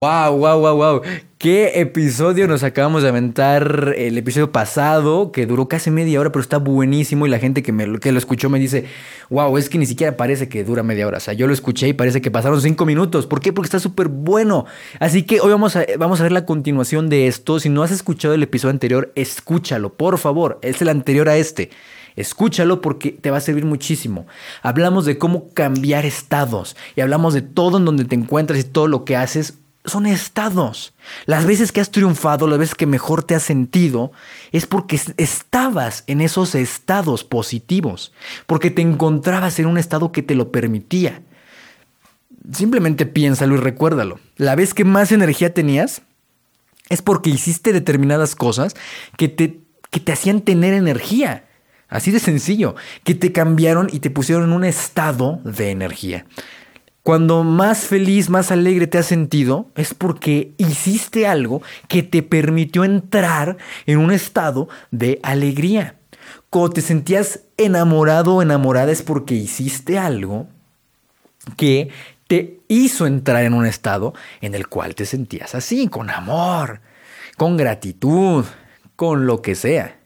Wow, 0.00 0.36
wow, 0.36 0.60
wow, 0.60 0.76
wow. 0.76 1.02
¿Qué 1.38 1.80
episodio 1.80 2.46
nos 2.46 2.62
acabamos 2.62 3.02
de 3.02 3.08
aventar? 3.08 3.94
El 3.96 4.16
episodio 4.16 4.52
pasado, 4.52 5.32
que 5.32 5.44
duró 5.44 5.66
casi 5.66 5.90
media 5.90 6.20
hora, 6.20 6.30
pero 6.30 6.40
está 6.40 6.58
buenísimo. 6.58 7.26
Y 7.26 7.30
la 7.30 7.40
gente 7.40 7.64
que, 7.64 7.72
me, 7.72 7.98
que 7.98 8.12
lo 8.12 8.18
escuchó 8.18 8.48
me 8.48 8.60
dice, 8.60 8.84
wow, 9.28 9.58
es 9.58 9.68
que 9.68 9.76
ni 9.76 9.86
siquiera 9.86 10.16
parece 10.16 10.48
que 10.48 10.62
dura 10.62 10.84
media 10.84 11.04
hora. 11.04 11.16
O 11.16 11.20
sea, 11.20 11.34
yo 11.34 11.48
lo 11.48 11.52
escuché 11.52 11.88
y 11.88 11.94
parece 11.94 12.20
que 12.20 12.30
pasaron 12.30 12.62
cinco 12.62 12.86
minutos. 12.86 13.26
¿Por 13.26 13.40
qué? 13.40 13.52
Porque 13.52 13.66
está 13.66 13.80
súper 13.80 14.06
bueno. 14.06 14.66
Así 15.00 15.24
que 15.24 15.40
hoy 15.40 15.50
vamos 15.50 15.74
a, 15.74 15.84
vamos 15.98 16.20
a 16.20 16.22
ver 16.22 16.30
la 16.30 16.46
continuación 16.46 17.08
de 17.08 17.26
esto. 17.26 17.58
Si 17.58 17.68
no 17.68 17.82
has 17.82 17.90
escuchado 17.90 18.34
el 18.34 18.42
episodio 18.44 18.70
anterior, 18.70 19.10
escúchalo, 19.16 19.94
por 19.94 20.18
favor. 20.18 20.60
Es 20.62 20.80
el 20.80 20.90
anterior 20.90 21.28
a 21.28 21.36
este. 21.38 21.70
Escúchalo 22.14 22.80
porque 22.80 23.10
te 23.10 23.32
va 23.32 23.38
a 23.38 23.40
servir 23.40 23.64
muchísimo. 23.64 24.28
Hablamos 24.62 25.06
de 25.06 25.18
cómo 25.18 25.52
cambiar 25.54 26.06
estados 26.06 26.76
y 26.94 27.00
hablamos 27.00 27.34
de 27.34 27.42
todo 27.42 27.78
en 27.78 27.84
donde 27.84 28.04
te 28.04 28.14
encuentras 28.14 28.60
y 28.60 28.64
todo 28.64 28.86
lo 28.86 29.04
que 29.04 29.16
haces 29.16 29.54
son 29.88 30.06
estados. 30.06 30.92
Las 31.26 31.46
veces 31.46 31.72
que 31.72 31.80
has 31.80 31.90
triunfado, 31.90 32.46
las 32.46 32.58
veces 32.58 32.74
que 32.74 32.86
mejor 32.86 33.22
te 33.22 33.34
has 33.34 33.42
sentido, 33.42 34.12
es 34.52 34.66
porque 34.66 35.00
estabas 35.16 36.04
en 36.06 36.20
esos 36.20 36.54
estados 36.54 37.24
positivos, 37.24 38.12
porque 38.46 38.70
te 38.70 38.82
encontrabas 38.82 39.58
en 39.58 39.66
un 39.66 39.78
estado 39.78 40.12
que 40.12 40.22
te 40.22 40.34
lo 40.34 40.52
permitía. 40.52 41.22
Simplemente 42.52 43.06
piénsalo 43.06 43.54
y 43.54 43.58
recuérdalo. 43.58 44.20
La 44.36 44.54
vez 44.54 44.74
que 44.74 44.84
más 44.84 45.12
energía 45.12 45.52
tenías 45.52 46.02
es 46.88 47.02
porque 47.02 47.30
hiciste 47.30 47.72
determinadas 47.72 48.34
cosas 48.34 48.74
que 49.16 49.28
te, 49.28 49.60
que 49.90 50.00
te 50.00 50.12
hacían 50.12 50.40
tener 50.40 50.74
energía. 50.74 51.44
Así 51.88 52.10
de 52.10 52.20
sencillo, 52.20 52.74
que 53.02 53.14
te 53.14 53.32
cambiaron 53.32 53.88
y 53.90 54.00
te 54.00 54.10
pusieron 54.10 54.44
en 54.44 54.52
un 54.52 54.64
estado 54.64 55.40
de 55.44 55.70
energía. 55.70 56.26
Cuando 57.08 57.42
más 57.42 57.86
feliz, 57.86 58.28
más 58.28 58.52
alegre 58.52 58.86
te 58.86 58.98
has 58.98 59.06
sentido, 59.06 59.70
es 59.76 59.94
porque 59.94 60.52
hiciste 60.58 61.26
algo 61.26 61.62
que 61.88 62.02
te 62.02 62.22
permitió 62.22 62.84
entrar 62.84 63.56
en 63.86 63.96
un 63.96 64.10
estado 64.10 64.68
de 64.90 65.18
alegría. 65.22 65.94
Cuando 66.50 66.74
te 66.74 66.82
sentías 66.82 67.44
enamorado 67.56 68.34
o 68.34 68.42
enamorada 68.42 68.92
es 68.92 69.00
porque 69.00 69.34
hiciste 69.34 69.98
algo 69.98 70.48
que 71.56 71.88
te 72.26 72.60
hizo 72.68 73.06
entrar 73.06 73.42
en 73.44 73.54
un 73.54 73.64
estado 73.64 74.12
en 74.42 74.54
el 74.54 74.68
cual 74.68 74.94
te 74.94 75.06
sentías 75.06 75.54
así, 75.54 75.88
con 75.88 76.10
amor, 76.10 76.82
con 77.38 77.56
gratitud, 77.56 78.44
con 78.96 79.26
lo 79.26 79.40
que 79.40 79.54
sea. 79.54 79.98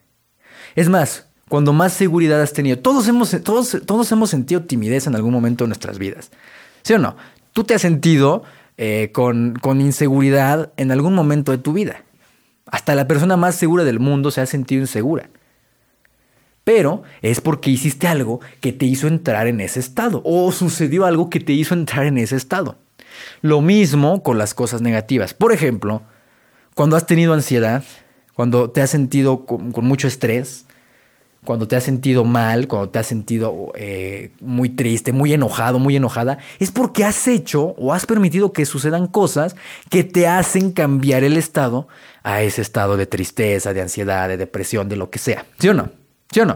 Es 0.73 0.87
más, 0.87 1.27
cuando 1.49 1.73
más 1.73 1.91
seguridad 1.91 2.41
has 2.41 2.53
tenido, 2.53 2.79
todos 2.79 3.09
hemos, 3.09 3.35
todos, 3.43 3.81
todos 3.85 4.09
hemos 4.13 4.29
sentido 4.29 4.63
timidez 4.63 5.05
en 5.05 5.15
algún 5.15 5.33
momento 5.33 5.65
de 5.65 5.67
nuestras 5.67 5.99
vidas. 5.99 6.31
¿Sí 6.83 6.93
o 6.93 6.99
no? 6.99 7.15
Tú 7.53 7.63
te 7.63 7.73
has 7.73 7.81
sentido 7.81 8.43
eh, 8.77 9.11
con, 9.13 9.55
con 9.55 9.81
inseguridad 9.81 10.71
en 10.77 10.91
algún 10.91 11.13
momento 11.13 11.51
de 11.51 11.57
tu 11.57 11.73
vida. 11.73 12.03
Hasta 12.65 12.95
la 12.95 13.07
persona 13.07 13.37
más 13.37 13.55
segura 13.55 13.83
del 13.83 13.99
mundo 13.99 14.31
se 14.31 14.41
ha 14.41 14.45
sentido 14.45 14.81
insegura. 14.81 15.29
Pero 16.63 17.03
es 17.21 17.41
porque 17.41 17.69
hiciste 17.69 18.07
algo 18.07 18.39
que 18.61 18.71
te 18.71 18.85
hizo 18.85 19.07
entrar 19.07 19.47
en 19.47 19.59
ese 19.61 19.79
estado 19.79 20.21
o 20.25 20.51
sucedió 20.51 21.05
algo 21.05 21.29
que 21.29 21.39
te 21.39 21.53
hizo 21.53 21.73
entrar 21.73 22.05
en 22.05 22.17
ese 22.17 22.35
estado. 22.35 22.77
Lo 23.41 23.61
mismo 23.61 24.23
con 24.23 24.37
las 24.37 24.53
cosas 24.53 24.81
negativas. 24.81 25.33
Por 25.33 25.51
ejemplo, 25.51 26.03
cuando 26.73 26.95
has 26.95 27.05
tenido 27.05 27.33
ansiedad, 27.33 27.83
cuando 28.33 28.71
te 28.71 28.81
has 28.81 28.89
sentido 28.89 29.45
con, 29.45 29.71
con 29.71 29.85
mucho 29.85 30.07
estrés, 30.07 30.65
cuando 31.45 31.67
te 31.67 31.75
has 31.75 31.83
sentido 31.83 32.23
mal, 32.23 32.67
cuando 32.67 32.89
te 32.89 32.99
has 32.99 33.07
sentido 33.07 33.71
eh, 33.75 34.31
muy 34.39 34.69
triste, 34.69 35.11
muy 35.11 35.33
enojado, 35.33 35.79
muy 35.79 35.95
enojada, 35.95 36.37
es 36.59 36.71
porque 36.71 37.03
has 37.03 37.27
hecho 37.27 37.75
o 37.77 37.93
has 37.93 38.05
permitido 38.05 38.53
que 38.53 38.65
sucedan 38.65 39.07
cosas 39.07 39.55
que 39.89 40.03
te 40.03 40.27
hacen 40.27 40.71
cambiar 40.71 41.23
el 41.23 41.37
estado 41.37 41.87
a 42.23 42.41
ese 42.41 42.61
estado 42.61 42.97
de 42.97 43.05
tristeza, 43.05 43.73
de 43.73 43.81
ansiedad, 43.81 44.29
de 44.29 44.37
depresión, 44.37 44.87
de 44.89 44.95
lo 44.95 45.09
que 45.09 45.19
sea. 45.19 45.45
¿Sí 45.59 45.67
o 45.67 45.73
no? 45.73 45.91
¿Sí 46.31 46.39
o 46.39 46.45
no? 46.45 46.53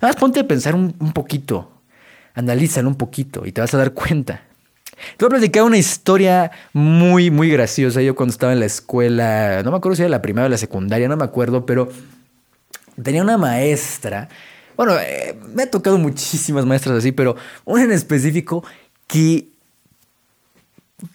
Nada 0.00 0.12
más 0.12 0.16
ponte 0.16 0.40
a 0.40 0.48
pensar 0.48 0.74
un, 0.74 0.92
poquito, 1.12 1.70
analízalo 2.34 2.88
un 2.88 2.96
poquito 2.96 3.46
y 3.46 3.52
te 3.52 3.60
vas 3.60 3.72
a 3.74 3.78
dar 3.78 3.92
cuenta. 3.92 4.42
Te 5.16 5.24
voy 5.24 5.26
a 5.26 5.38
platicar 5.38 5.64
una 5.64 5.78
historia 5.78 6.50
muy, 6.72 7.30
muy 7.30 7.50
graciosa. 7.50 8.00
Yo 8.00 8.14
cuando 8.14 8.32
estaba 8.32 8.52
en 8.52 8.60
la 8.60 8.66
escuela, 8.66 9.62
no 9.64 9.70
me 9.70 9.76
acuerdo 9.76 9.96
si 9.96 10.02
era 10.02 10.08
la 10.08 10.22
primaria 10.22 10.46
o 10.46 10.50
la 10.50 10.56
secundaria, 10.56 11.08
no 11.08 11.16
me 11.16 11.24
acuerdo, 11.24 11.66
pero 11.66 11.88
tenía 13.02 13.22
una 13.22 13.38
maestra, 13.38 14.28
bueno, 14.76 14.96
eh, 14.98 15.38
me 15.54 15.64
ha 15.64 15.70
tocado 15.70 15.98
muchísimas 15.98 16.66
maestras 16.66 16.98
así, 16.98 17.12
pero 17.12 17.36
una 17.64 17.84
en 17.84 17.92
específico 17.92 18.64
que, 19.06 19.48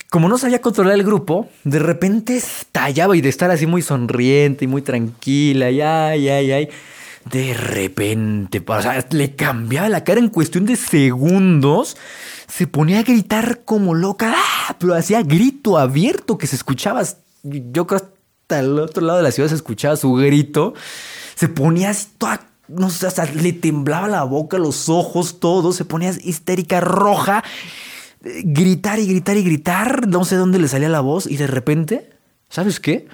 como 0.10 0.30
no 0.30 0.38
sabía 0.38 0.62
controlar 0.62 0.94
el 0.94 1.04
grupo, 1.04 1.50
de 1.64 1.80
repente 1.80 2.38
estallaba 2.38 3.18
y 3.18 3.22
de 3.22 3.30
estar 3.30 3.52
así 3.52 3.66
muy 3.66 3.82
sonriente 3.82 4.66
y 4.66 4.68
muy 4.68 4.82
tranquila, 4.82 5.72
y 5.72 5.82
ay, 5.82 6.30
ay, 6.30 6.52
ay. 6.52 6.70
De 7.30 7.54
repente, 7.54 8.64
o 8.66 8.82
sea, 8.82 9.06
le 9.12 9.36
cambiaba 9.36 9.90
la 9.90 10.04
cara 10.04 10.20
en 10.20 10.30
cuestión 10.30 10.66
de 10.66 10.78
segundos. 10.78 11.98
Se 12.48 12.66
ponía 12.66 13.00
a 13.00 13.04
gritar 13.04 13.62
como 13.66 13.94
loca, 13.94 14.34
¡ah! 14.36 14.76
pero 14.80 14.96
hacía 14.96 15.22
grito 15.22 15.78
abierto 15.78 16.38
que 16.38 16.48
se 16.48 16.56
escuchaba. 16.56 17.04
Yo 17.44 17.86
creo 17.86 18.02
hasta 18.50 18.62
el 18.62 18.80
otro 18.80 19.06
lado 19.06 19.18
de 19.20 19.24
la 19.24 19.32
ciudad 19.32 19.48
se 19.48 19.54
escuchaba 19.54 19.96
su 19.96 20.12
grito. 20.14 20.74
Se 21.36 21.48
ponía 21.50 21.92
así 21.92 22.08
toda, 22.18 22.48
no 22.68 22.90
sé, 22.90 23.06
hasta 23.06 23.26
le 23.26 23.54
temblaba 23.54 24.08
la 24.08 24.24
boca, 24.24 24.58
los 24.58 24.90
ojos, 24.90 25.40
todo, 25.40 25.72
se 25.72 25.86
ponía 25.86 26.10
histérica, 26.24 26.82
roja, 26.82 27.44
gritar 28.22 28.98
y 28.98 29.06
gritar 29.06 29.38
y 29.38 29.44
gritar, 29.44 30.08
no 30.08 30.26
sé 30.26 30.36
dónde 30.36 30.58
le 30.58 30.68
salía 30.68 30.90
la 30.90 31.02
voz. 31.02 31.28
Y 31.28 31.38
de 31.38 31.46
repente, 31.46 32.10
¿sabes 32.50 32.80
qué? 32.80 33.08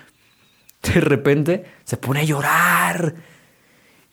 De 0.81 1.01
repente 1.01 1.65
se 1.83 1.97
pone 1.97 2.21
a 2.21 2.23
llorar. 2.23 3.15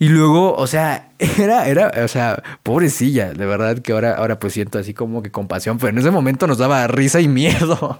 Y 0.02 0.08
luego, 0.08 0.56
o 0.56 0.66
sea, 0.66 1.10
era, 1.38 1.68
era, 1.68 1.92
o 2.04 2.08
sea, 2.08 2.42
pobrecilla, 2.64 3.32
de 3.34 3.46
verdad 3.46 3.78
que 3.78 3.92
ahora, 3.92 4.16
ahora 4.16 4.40
pues 4.40 4.52
siento 4.52 4.80
así 4.80 4.94
como 4.94 5.22
que 5.22 5.30
compasión, 5.30 5.78
pero 5.78 5.90
en 5.90 5.98
ese 5.98 6.10
momento 6.10 6.48
nos 6.48 6.58
daba 6.58 6.88
risa 6.88 7.20
y 7.20 7.28
miedo. 7.28 7.96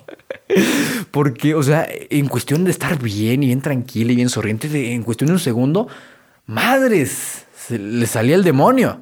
Porque, 1.12 1.54
o 1.54 1.62
sea, 1.62 1.86
en 1.88 2.26
cuestión 2.26 2.64
de 2.64 2.72
estar 2.72 3.00
bien 3.00 3.44
y 3.44 3.46
bien 3.46 3.60
tranquila 3.60 4.10
y 4.10 4.16
bien 4.16 4.30
sonriente, 4.30 4.92
en 4.92 5.04
cuestión 5.04 5.28
de 5.28 5.34
un 5.34 5.38
segundo, 5.38 5.86
madres, 6.44 7.46
le 7.68 8.06
salía 8.06 8.34
el 8.34 8.42
demonio. 8.42 9.00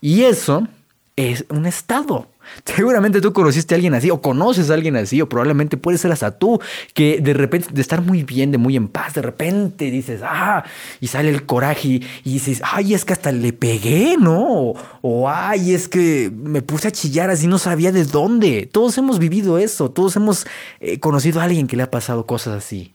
Y 0.00 0.22
eso 0.24 0.66
es 1.14 1.44
un 1.48 1.64
estado. 1.64 2.26
Seguramente 2.64 3.20
tú 3.20 3.32
conociste 3.32 3.74
a 3.74 3.76
alguien 3.76 3.94
así, 3.94 4.10
o 4.10 4.20
conoces 4.20 4.70
a 4.70 4.74
alguien 4.74 4.96
así, 4.96 5.20
o 5.20 5.28
probablemente 5.28 5.76
puede 5.76 5.98
ser 5.98 6.12
hasta 6.12 6.38
tú, 6.38 6.60
que 6.94 7.20
de 7.20 7.34
repente, 7.34 7.68
de 7.72 7.80
estar 7.80 8.02
muy 8.02 8.22
bien, 8.22 8.52
de 8.52 8.58
muy 8.58 8.76
en 8.76 8.88
paz, 8.88 9.14
de 9.14 9.22
repente 9.22 9.90
dices, 9.90 10.20
ah, 10.24 10.64
y 11.00 11.08
sale 11.08 11.30
el 11.30 11.44
coraje 11.44 11.88
y, 11.88 12.00
dices, 12.24 12.62
ay, 12.64 12.94
es 12.94 13.04
que 13.04 13.12
hasta 13.12 13.32
le 13.32 13.52
pegué, 13.52 14.16
¿no? 14.18 14.74
O, 15.00 15.28
ay, 15.28 15.74
es 15.74 15.88
que 15.88 16.30
me 16.34 16.62
puse 16.62 16.88
a 16.88 16.92
chillar 16.92 17.30
así, 17.30 17.46
no 17.46 17.58
sabía 17.58 17.92
de 17.92 18.04
dónde. 18.04 18.68
Todos 18.70 18.96
hemos 18.98 19.18
vivido 19.18 19.58
eso, 19.58 19.90
todos 19.90 20.16
hemos 20.16 20.46
eh, 20.80 20.98
conocido 21.00 21.40
a 21.40 21.44
alguien 21.44 21.66
que 21.66 21.76
le 21.76 21.82
ha 21.82 21.90
pasado 21.90 22.26
cosas 22.26 22.54
así. 22.54 22.94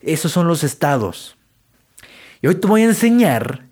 Esos 0.00 0.32
son 0.32 0.46
los 0.46 0.64
estados. 0.64 1.36
Y 2.42 2.48
hoy 2.48 2.54
te 2.56 2.66
voy 2.66 2.82
a 2.82 2.86
enseñar 2.86 3.66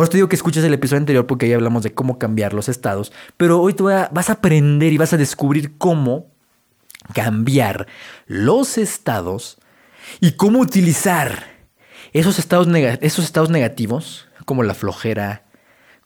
por 0.00 0.04
eso 0.06 0.12
te 0.12 0.16
digo 0.16 0.30
que 0.30 0.36
escuches 0.36 0.64
el 0.64 0.72
episodio 0.72 1.00
anterior 1.00 1.26
porque 1.26 1.44
ahí 1.44 1.52
hablamos 1.52 1.82
de 1.82 1.92
cómo 1.92 2.18
cambiar 2.18 2.54
los 2.54 2.70
estados. 2.70 3.12
Pero 3.36 3.60
hoy 3.60 3.74
tú 3.74 3.84
vas 3.84 4.30
a 4.30 4.32
aprender 4.32 4.94
y 4.94 4.96
vas 4.96 5.12
a 5.12 5.18
descubrir 5.18 5.76
cómo 5.76 6.30
cambiar 7.12 7.86
los 8.24 8.78
estados 8.78 9.58
y 10.18 10.32
cómo 10.32 10.60
utilizar 10.60 11.44
esos 12.14 12.38
estados, 12.38 12.66
esos 13.02 13.26
estados 13.26 13.50
negativos, 13.50 14.26
como 14.46 14.62
la 14.62 14.72
flojera, 14.72 15.44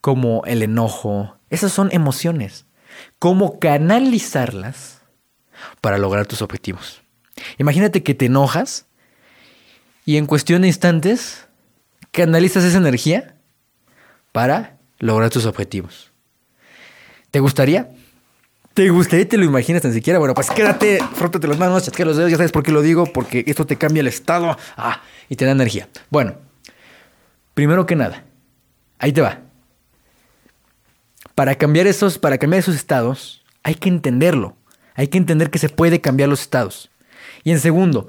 como 0.01 0.43
el 0.45 0.65
enojo. 0.65 1.39
Esas 1.49 1.71
son 1.71 1.89
emociones. 1.93 2.67
Cómo 3.21 3.61
canalizarlas 3.61 5.03
para 5.81 5.99
lograr 5.99 6.27
tus 6.27 6.43
objetivos. 6.43 7.05
Imagínate 7.59 8.03
que 8.03 8.15
te 8.15 8.27
enojas 8.27 8.87
y 10.05 10.17
en 10.17 10.27
cuestión 10.27 10.63
de 10.63 10.67
instantes 10.67 11.47
canalizas 12.11 12.65
esa 12.65 12.79
energía 12.79 13.34
para 14.35 14.79
lograr 14.99 15.31
tus 15.31 15.47
objetivos. 15.47 16.11
¿Te 17.31 17.39
gustaría? 17.39 17.93
¿Te 18.75 18.91
gustaría? 18.91 19.29
¿Te 19.29 19.37
lo 19.37 19.45
imaginas 19.45 19.83
tan 19.83 19.93
siquiera? 19.93 20.19
Bueno, 20.19 20.35
pues 20.35 20.51
quédate, 20.51 20.99
frótate 21.15 21.47
las 21.47 21.57
manos, 21.57 21.85
chasquea 21.85 22.05
los 22.05 22.17
dedos, 22.17 22.33
ya 22.33 22.37
sabes 22.37 22.51
por 22.51 22.65
qué 22.65 22.73
lo 22.73 22.83
digo, 22.83 23.05
porque 23.07 23.45
esto 23.47 23.65
te 23.65 23.77
cambia 23.77 24.01
el 24.01 24.09
estado 24.09 24.59
ah, 24.77 25.03
y 25.29 25.37
te 25.37 25.45
da 25.45 25.53
energía. 25.53 25.89
Bueno, 26.11 26.35
primero 27.55 27.87
que 27.87 27.95
nada, 27.95 28.25
ahí 28.99 29.13
te 29.13 29.21
va. 29.21 29.39
Para 31.37 31.55
cambiar 31.55 31.87
esos, 31.87 32.19
para 32.19 32.37
cambiar 32.37 32.59
esos 32.59 32.75
estados, 32.75 33.45
hay 33.63 33.77
que 33.77 33.89
entenderlo. 33.89 34.57
Hay 34.97 35.07
que 35.07 35.19
entender 35.19 35.51
que 35.51 35.61
se 35.61 35.69
puede 35.69 36.01
cambiar 36.01 36.29
los 36.29 36.41
estados. 36.41 36.91
Y 37.45 37.53
en 37.53 37.61
segundo, 37.61 38.09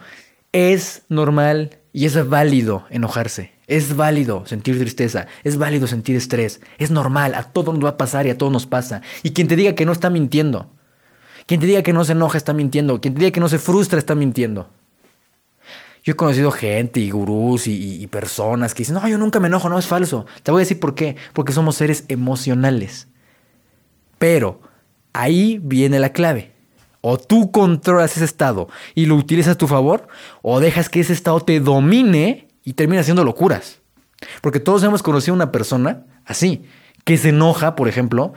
es 0.54 1.04
normal 1.08 1.78
y 1.94 2.08
es 2.08 2.28
válido 2.28 2.88
enojarse. 2.90 3.55
Es 3.68 3.96
válido 3.96 4.46
sentir 4.46 4.78
tristeza, 4.78 5.28
es 5.44 5.58
válido 5.58 5.88
sentir 5.88 6.16
estrés, 6.16 6.62
es 6.78 6.92
normal, 6.92 7.34
a 7.34 7.44
todos 7.44 7.74
nos 7.74 7.84
va 7.84 7.90
a 7.90 7.98
pasar 7.98 8.28
y 8.28 8.30
a 8.30 8.38
todos 8.38 8.52
nos 8.52 8.68
pasa. 8.68 9.02
Y 9.24 9.32
quien 9.32 9.48
te 9.48 9.56
diga 9.56 9.74
que 9.74 9.86
no 9.86 9.92
está 9.92 10.10
mintiendo. 10.10 10.70
Quien 11.48 11.60
te 11.60 11.68
diga 11.68 11.84
que 11.84 11.94
no 11.94 12.04
se 12.04 12.14
enoja 12.14 12.38
está 12.38 12.54
mintiendo. 12.54 13.02
Quien 13.02 13.14
te 13.14 13.20
diga 13.20 13.32
que 13.32 13.40
no 13.40 13.50
se 13.50 13.60
frustra 13.60 14.00
está 14.00 14.16
mintiendo. 14.16 14.70
Yo 16.04 16.14
he 16.14 16.16
conocido 16.16 16.52
gente 16.52 17.00
y 17.00 17.10
gurús 17.10 17.66
y, 17.68 18.06
personas 18.08 18.74
que 18.74 18.80
dicen, 18.80 18.96
no, 18.96 19.08
yo 19.08 19.18
nunca 19.18 19.40
me 19.40 19.48
enojo, 19.48 19.70
no 19.70 19.80
es 19.80 19.88
falso. 19.88 20.28
Te 20.44 20.52
voy 20.52 20.60
a 20.60 20.64
decir 20.64 20.80
por 20.80 20.94
qué. 20.94 21.16
Porque 21.34 21.52
somos 21.52 21.76
seres 21.76 22.06
emocionales. 22.08 23.08
Pero 24.20 24.62
ahí 25.14 25.60
viene 25.64 26.00
la 26.00 26.10
clave. 26.10 26.54
O 27.02 27.18
tú 27.18 27.52
controlas 27.52 28.16
ese 28.16 28.26
estado 28.26 28.68
y 28.96 29.06
lo 29.06 29.16
utilizas 29.16 29.54
a 29.54 29.58
tu 29.58 29.68
favor, 29.68 30.08
o 30.42 30.60
dejas 30.60 30.90
que 30.90 31.00
ese 31.00 31.14
estado 31.14 31.40
te 31.40 31.60
domine 31.60 32.48
y 32.66 32.74
termina 32.74 33.02
haciendo 33.02 33.24
locuras. 33.24 33.80
Porque 34.42 34.60
todos 34.60 34.84
hemos 34.84 35.04
conocido 35.04 35.34
a 35.34 35.38
una 35.38 35.52
persona 35.52 36.06
así, 36.26 36.66
que 37.06 37.18
se 37.18 37.30
enoja, 37.30 37.76
por 37.76 37.88
ejemplo, 37.88 38.34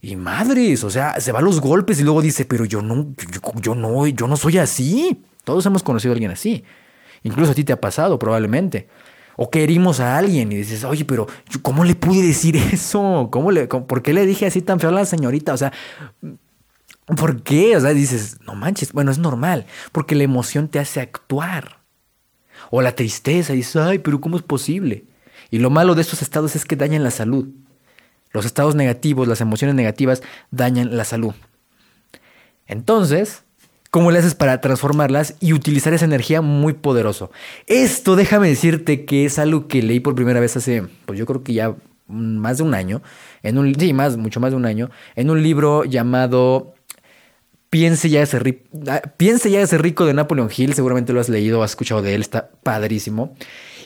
y 0.00 0.16
madres, 0.16 0.82
o 0.82 0.90
sea, 0.90 1.20
se 1.20 1.30
va 1.30 1.38
a 1.38 1.42
los 1.42 1.60
golpes 1.60 2.00
y 2.00 2.02
luego 2.02 2.20
dice, 2.20 2.44
pero 2.44 2.64
yo 2.64 2.82
no, 2.82 3.14
yo, 3.60 3.76
no, 3.76 4.06
yo 4.08 4.26
no 4.26 4.36
soy 4.36 4.58
así. 4.58 5.22
Todos 5.44 5.64
hemos 5.64 5.84
conocido 5.84 6.12
a 6.12 6.14
alguien 6.14 6.32
así. 6.32 6.64
Incluso 7.22 7.52
a 7.52 7.54
ti 7.54 7.62
te 7.62 7.72
ha 7.72 7.80
pasado, 7.80 8.18
probablemente. 8.18 8.88
O 9.36 9.48
que 9.48 9.62
herimos 9.62 10.00
a 10.00 10.18
alguien 10.18 10.50
y 10.50 10.56
dices, 10.56 10.82
oye, 10.82 11.04
pero 11.04 11.28
¿cómo 11.62 11.84
le 11.84 11.94
pude 11.94 12.20
decir 12.20 12.56
eso? 12.72 13.28
¿Cómo 13.30 13.52
le, 13.52 13.68
¿Por 13.68 14.02
qué 14.02 14.12
le 14.12 14.26
dije 14.26 14.46
así 14.46 14.60
tan 14.60 14.80
feo 14.80 14.90
a 14.90 14.92
la 14.92 15.06
señorita? 15.06 15.52
O 15.52 15.56
sea, 15.56 15.72
¿por 17.16 17.42
qué? 17.44 17.76
O 17.76 17.80
sea, 17.80 17.90
dices, 17.90 18.38
no 18.44 18.56
manches, 18.56 18.92
bueno, 18.92 19.12
es 19.12 19.18
normal, 19.18 19.66
porque 19.92 20.16
la 20.16 20.24
emoción 20.24 20.66
te 20.66 20.80
hace 20.80 21.00
actuar. 21.00 21.81
O 22.74 22.80
la 22.80 22.96
tristeza, 22.96 23.52
y 23.52 23.56
dices, 23.56 23.76
ay, 23.76 23.98
pero 23.98 24.18
¿cómo 24.18 24.38
es 24.38 24.42
posible? 24.42 25.04
Y 25.50 25.58
lo 25.58 25.68
malo 25.68 25.94
de 25.94 26.00
estos 26.00 26.22
estados 26.22 26.56
es 26.56 26.64
que 26.64 26.74
dañan 26.74 27.04
la 27.04 27.10
salud. 27.10 27.48
Los 28.32 28.46
estados 28.46 28.74
negativos, 28.74 29.28
las 29.28 29.42
emociones 29.42 29.76
negativas, 29.76 30.22
dañan 30.50 30.96
la 30.96 31.04
salud. 31.04 31.34
Entonces, 32.66 33.42
¿cómo 33.90 34.10
le 34.10 34.20
haces 34.20 34.34
para 34.34 34.62
transformarlas 34.62 35.34
y 35.38 35.52
utilizar 35.52 35.92
esa 35.92 36.06
energía 36.06 36.40
muy 36.40 36.72
poderoso? 36.72 37.30
Esto, 37.66 38.16
déjame 38.16 38.48
decirte 38.48 39.04
que 39.04 39.26
es 39.26 39.38
algo 39.38 39.68
que 39.68 39.82
leí 39.82 40.00
por 40.00 40.14
primera 40.14 40.40
vez 40.40 40.56
hace, 40.56 40.82
pues 41.04 41.18
yo 41.18 41.26
creo 41.26 41.42
que 41.42 41.52
ya 41.52 41.76
más 42.08 42.56
de 42.56 42.64
un 42.64 42.72
año, 42.72 43.02
en 43.42 43.58
un, 43.58 43.74
sí, 43.74 43.92
más, 43.92 44.16
mucho 44.16 44.40
más 44.40 44.52
de 44.52 44.56
un 44.56 44.64
año, 44.64 44.88
en 45.14 45.28
un 45.28 45.42
libro 45.42 45.84
llamado 45.84 46.72
Piense 47.72 48.10
ya, 48.10 48.20
ese 48.20 48.38
rico, 48.38 48.60
ah, 48.86 49.00
ya 49.18 49.62
ese 49.62 49.78
rico 49.78 50.04
de 50.04 50.12
Napoleon 50.12 50.50
Hill, 50.54 50.74
seguramente 50.74 51.14
lo 51.14 51.20
has 51.20 51.30
leído, 51.30 51.62
has 51.62 51.70
escuchado 51.70 52.02
de 52.02 52.14
él, 52.14 52.20
está 52.20 52.50
padrísimo. 52.62 53.34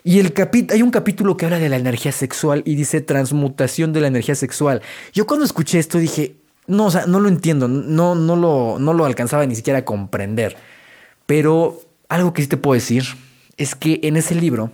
Y 0.02 0.18
el 0.18 0.34
hay 0.72 0.82
un 0.82 0.90
capítulo 0.90 1.36
que 1.36 1.44
habla 1.44 1.60
de 1.60 1.68
la 1.68 1.76
energía 1.76 2.10
sexual 2.10 2.64
y 2.64 2.74
dice 2.74 3.00
transmutación 3.00 3.92
de 3.92 4.00
la 4.00 4.08
energía 4.08 4.34
sexual. 4.34 4.82
Yo 5.12 5.24
cuando 5.24 5.44
escuché 5.44 5.78
esto 5.78 5.98
dije, 5.98 6.34
no, 6.66 6.86
o 6.86 6.90
sea, 6.90 7.06
no 7.06 7.20
lo 7.20 7.28
entiendo, 7.28 7.68
no, 7.68 8.16
no, 8.16 8.34
lo, 8.34 8.80
no 8.80 8.92
lo 8.92 9.04
alcanzaba 9.04 9.46
ni 9.46 9.54
siquiera 9.54 9.78
a 9.78 9.84
comprender. 9.84 10.56
Pero 11.26 11.80
algo 12.08 12.32
que 12.32 12.42
sí 12.42 12.48
te 12.48 12.56
puedo 12.56 12.74
decir 12.74 13.04
es 13.56 13.76
que 13.76 14.00
en 14.02 14.16
ese 14.16 14.34
libro 14.34 14.72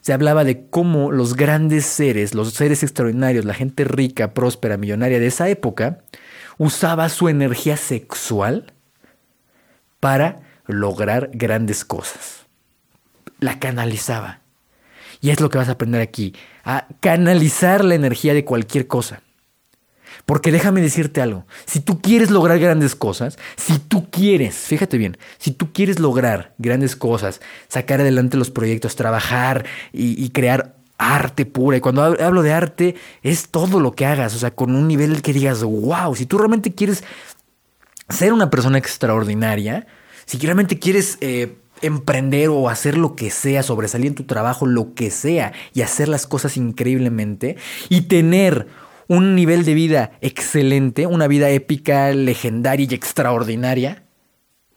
se 0.00 0.12
hablaba 0.12 0.42
de 0.42 0.66
cómo 0.70 1.12
los 1.12 1.36
grandes 1.36 1.86
seres, 1.86 2.34
los 2.34 2.52
seres 2.52 2.82
extraordinarios, 2.82 3.44
la 3.44 3.54
gente 3.54 3.84
rica, 3.84 4.34
próspera, 4.34 4.76
millonaria 4.76 5.20
de 5.20 5.28
esa 5.28 5.48
época, 5.48 6.00
usaba 6.58 7.08
su 7.08 7.28
energía 7.28 7.76
sexual 7.76 8.72
para 10.00 10.40
lograr 10.66 11.30
grandes 11.32 11.84
cosas. 11.84 12.46
La 13.40 13.58
canalizaba. 13.58 14.40
Y 15.20 15.30
es 15.30 15.40
lo 15.40 15.48
que 15.48 15.58
vas 15.58 15.68
a 15.68 15.72
aprender 15.72 16.02
aquí, 16.02 16.34
a 16.64 16.86
canalizar 17.00 17.84
la 17.84 17.94
energía 17.94 18.34
de 18.34 18.44
cualquier 18.44 18.86
cosa. 18.86 19.22
Porque 20.26 20.52
déjame 20.52 20.80
decirte 20.80 21.20
algo, 21.20 21.46
si 21.66 21.80
tú 21.80 22.00
quieres 22.00 22.30
lograr 22.30 22.58
grandes 22.58 22.94
cosas, 22.94 23.38
si 23.56 23.78
tú 23.78 24.10
quieres, 24.10 24.54
fíjate 24.54 24.96
bien, 24.96 25.18
si 25.38 25.50
tú 25.50 25.72
quieres 25.72 25.98
lograr 25.98 26.54
grandes 26.58 26.96
cosas, 26.96 27.40
sacar 27.68 28.00
adelante 28.00 28.36
los 28.36 28.50
proyectos, 28.50 28.96
trabajar 28.96 29.66
y, 29.92 30.30
crear 30.30 30.73
arte 30.98 31.46
pura, 31.46 31.76
y 31.76 31.80
cuando 31.80 32.02
hablo 32.02 32.42
de 32.42 32.52
arte 32.52 32.94
es 33.22 33.48
todo 33.48 33.80
lo 33.80 33.92
que 33.92 34.06
hagas, 34.06 34.34
o 34.34 34.38
sea, 34.38 34.52
con 34.52 34.74
un 34.74 34.88
nivel 34.88 35.22
que 35.22 35.32
digas, 35.32 35.62
wow, 35.62 36.14
si 36.14 36.26
tú 36.26 36.38
realmente 36.38 36.74
quieres 36.74 37.04
ser 38.08 38.32
una 38.32 38.50
persona 38.50 38.78
extraordinaria, 38.78 39.86
si 40.24 40.38
realmente 40.38 40.78
quieres... 40.78 41.18
Eh, 41.20 41.58
emprender 41.82 42.48
o 42.48 42.68
hacer 42.70 42.96
lo 42.96 43.14
que 43.14 43.30
sea, 43.30 43.62
sobresalir 43.62 44.06
en 44.06 44.14
tu 44.14 44.24
trabajo, 44.24 44.64
lo 44.64 44.94
que 44.94 45.10
sea, 45.10 45.52
y 45.74 45.82
hacer 45.82 46.08
las 46.08 46.26
cosas 46.26 46.56
increíblemente, 46.56 47.56
y 47.90 48.02
tener 48.02 48.68
un 49.06 49.34
nivel 49.34 49.64
de 49.64 49.74
vida 49.74 50.12
excelente, 50.20 51.06
una 51.06 51.26
vida 51.26 51.50
épica, 51.50 52.10
legendaria 52.12 52.86
y 52.90 52.94
extraordinaria. 52.94 54.04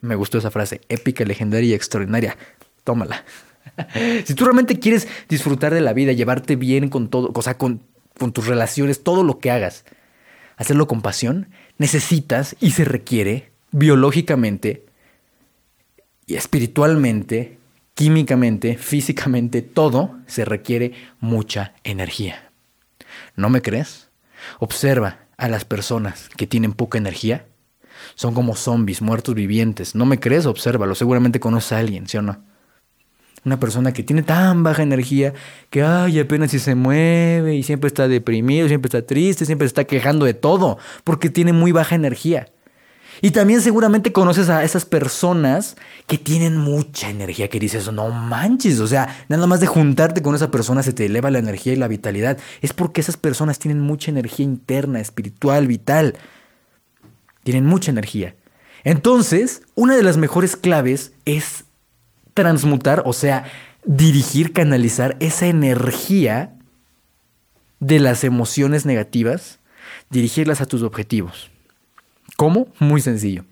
Me 0.01 0.15
gustó 0.15 0.37
esa 0.37 0.51
frase, 0.51 0.81
épica, 0.89 1.23
legendaria 1.23 1.69
y 1.69 1.73
extraordinaria. 1.73 2.37
Tómala. 2.83 3.23
si 4.25 4.33
tú 4.33 4.45
realmente 4.45 4.79
quieres 4.79 5.07
disfrutar 5.29 5.73
de 5.73 5.81
la 5.81 5.93
vida, 5.93 6.11
llevarte 6.11 6.55
bien 6.55 6.89
con 6.89 7.09
todo, 7.09 7.31
o 7.33 7.41
sea, 7.41 7.57
con, 7.57 7.81
tus 8.33 8.47
relaciones, 8.47 9.03
todo 9.03 9.23
lo 9.23 9.39
que 9.39 9.51
hagas, 9.51 9.85
hacerlo 10.55 10.87
con 10.87 11.01
pasión, 11.01 11.49
necesitas 11.77 12.55
y 12.59 12.71
se 12.71 12.83
requiere 12.83 13.51
biológicamente 13.71 14.85
y 16.25 16.35
espiritualmente, 16.35 17.59
químicamente, 17.93 18.75
físicamente, 18.75 19.61
todo 19.61 20.17
se 20.25 20.45
requiere 20.45 20.93
mucha 21.19 21.73
energía. 21.83 22.51
¿No 23.35 23.49
me 23.49 23.61
crees? 23.61 24.09
Observa 24.59 25.19
a 25.37 25.47
las 25.47 25.63
personas 25.63 26.29
que 26.35 26.47
tienen 26.47 26.73
poca 26.73 26.97
energía. 26.97 27.45
Son 28.15 28.33
como 28.33 28.55
zombies, 28.55 29.01
muertos 29.01 29.35
vivientes. 29.35 29.95
¿No 29.95 30.05
me 30.05 30.19
crees? 30.19 30.45
Obsérvalo. 30.45 30.95
Seguramente 30.95 31.39
conoces 31.39 31.71
a 31.71 31.79
alguien, 31.79 32.07
¿sí 32.07 32.17
o 32.17 32.21
no? 32.21 32.43
Una 33.47 33.61
persona 33.61 33.93
que 33.93 34.03
tiene 34.03 34.23
tan 34.23 34.61
baja 34.61 34.83
energía 34.83 35.33
que, 35.69 35.81
ay, 35.81 36.19
apenas 36.19 36.51
si 36.51 36.59
se 36.59 36.75
mueve 36.75 37.55
y 37.55 37.63
siempre 37.63 37.87
está 37.87 38.09
deprimido, 38.09 38.67
siempre 38.67 38.89
está 38.89 39.03
triste, 39.03 39.45
siempre 39.45 39.65
se 39.65 39.69
está 39.69 39.85
quejando 39.85 40.25
de 40.25 40.33
todo, 40.33 40.77
porque 41.05 41.29
tiene 41.29 41.53
muy 41.53 41.71
baja 41.71 41.95
energía. 41.95 42.49
Y 43.21 43.31
también 43.31 43.61
seguramente 43.61 44.11
conoces 44.11 44.49
a 44.49 44.65
esas 44.65 44.83
personas 44.83 45.77
que 46.07 46.17
tienen 46.17 46.57
mucha 46.57 47.09
energía, 47.09 47.47
que 47.47 47.57
dices, 47.57 47.89
no 47.89 48.09
manches, 48.09 48.81
o 48.81 48.87
sea, 48.87 49.15
nada 49.29 49.47
más 49.47 49.61
de 49.61 49.67
juntarte 49.67 50.21
con 50.21 50.35
esa 50.35 50.51
persona 50.51 50.83
se 50.83 50.91
te 50.91 51.05
eleva 51.05 51.31
la 51.31 51.39
energía 51.39 51.71
y 51.71 51.77
la 51.77 51.87
vitalidad. 51.87 52.37
Es 52.61 52.73
porque 52.73 52.99
esas 52.99 53.15
personas 53.15 53.59
tienen 53.59 53.79
mucha 53.79 54.11
energía 54.11 54.43
interna, 54.43 54.99
espiritual, 54.99 55.67
vital. 55.67 56.15
Tienen 57.45 57.65
mucha 57.65 57.91
energía. 57.91 58.35
Entonces, 58.83 59.61
una 59.73 59.95
de 59.95 60.03
las 60.03 60.17
mejores 60.17 60.57
claves 60.57 61.13
es 61.23 61.63
transmutar, 62.37 63.01
o 63.07 63.13
sea, 63.13 63.51
dirigir, 63.83 64.53
canalizar 64.53 65.17
esa 65.19 65.47
energía 65.47 66.53
de 67.79 67.99
las 67.99 68.23
emociones 68.23 68.85
negativas, 68.85 69.57
dirigirlas 70.11 70.61
a 70.61 70.67
tus 70.67 70.83
objetivos. 70.83 71.49
¿Cómo? 72.35 72.67
Muy 72.77 73.01
sencillo. 73.01 73.43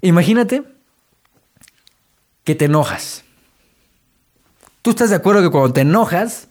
Imagínate 0.00 0.62
que 2.44 2.54
te 2.54 2.64
enojas. 2.64 3.22
Tú 4.80 4.90
estás 4.90 5.10
de 5.10 5.16
acuerdo 5.16 5.42
que 5.42 5.50
cuando 5.50 5.74
te 5.74 5.82
enojas, 5.82 6.48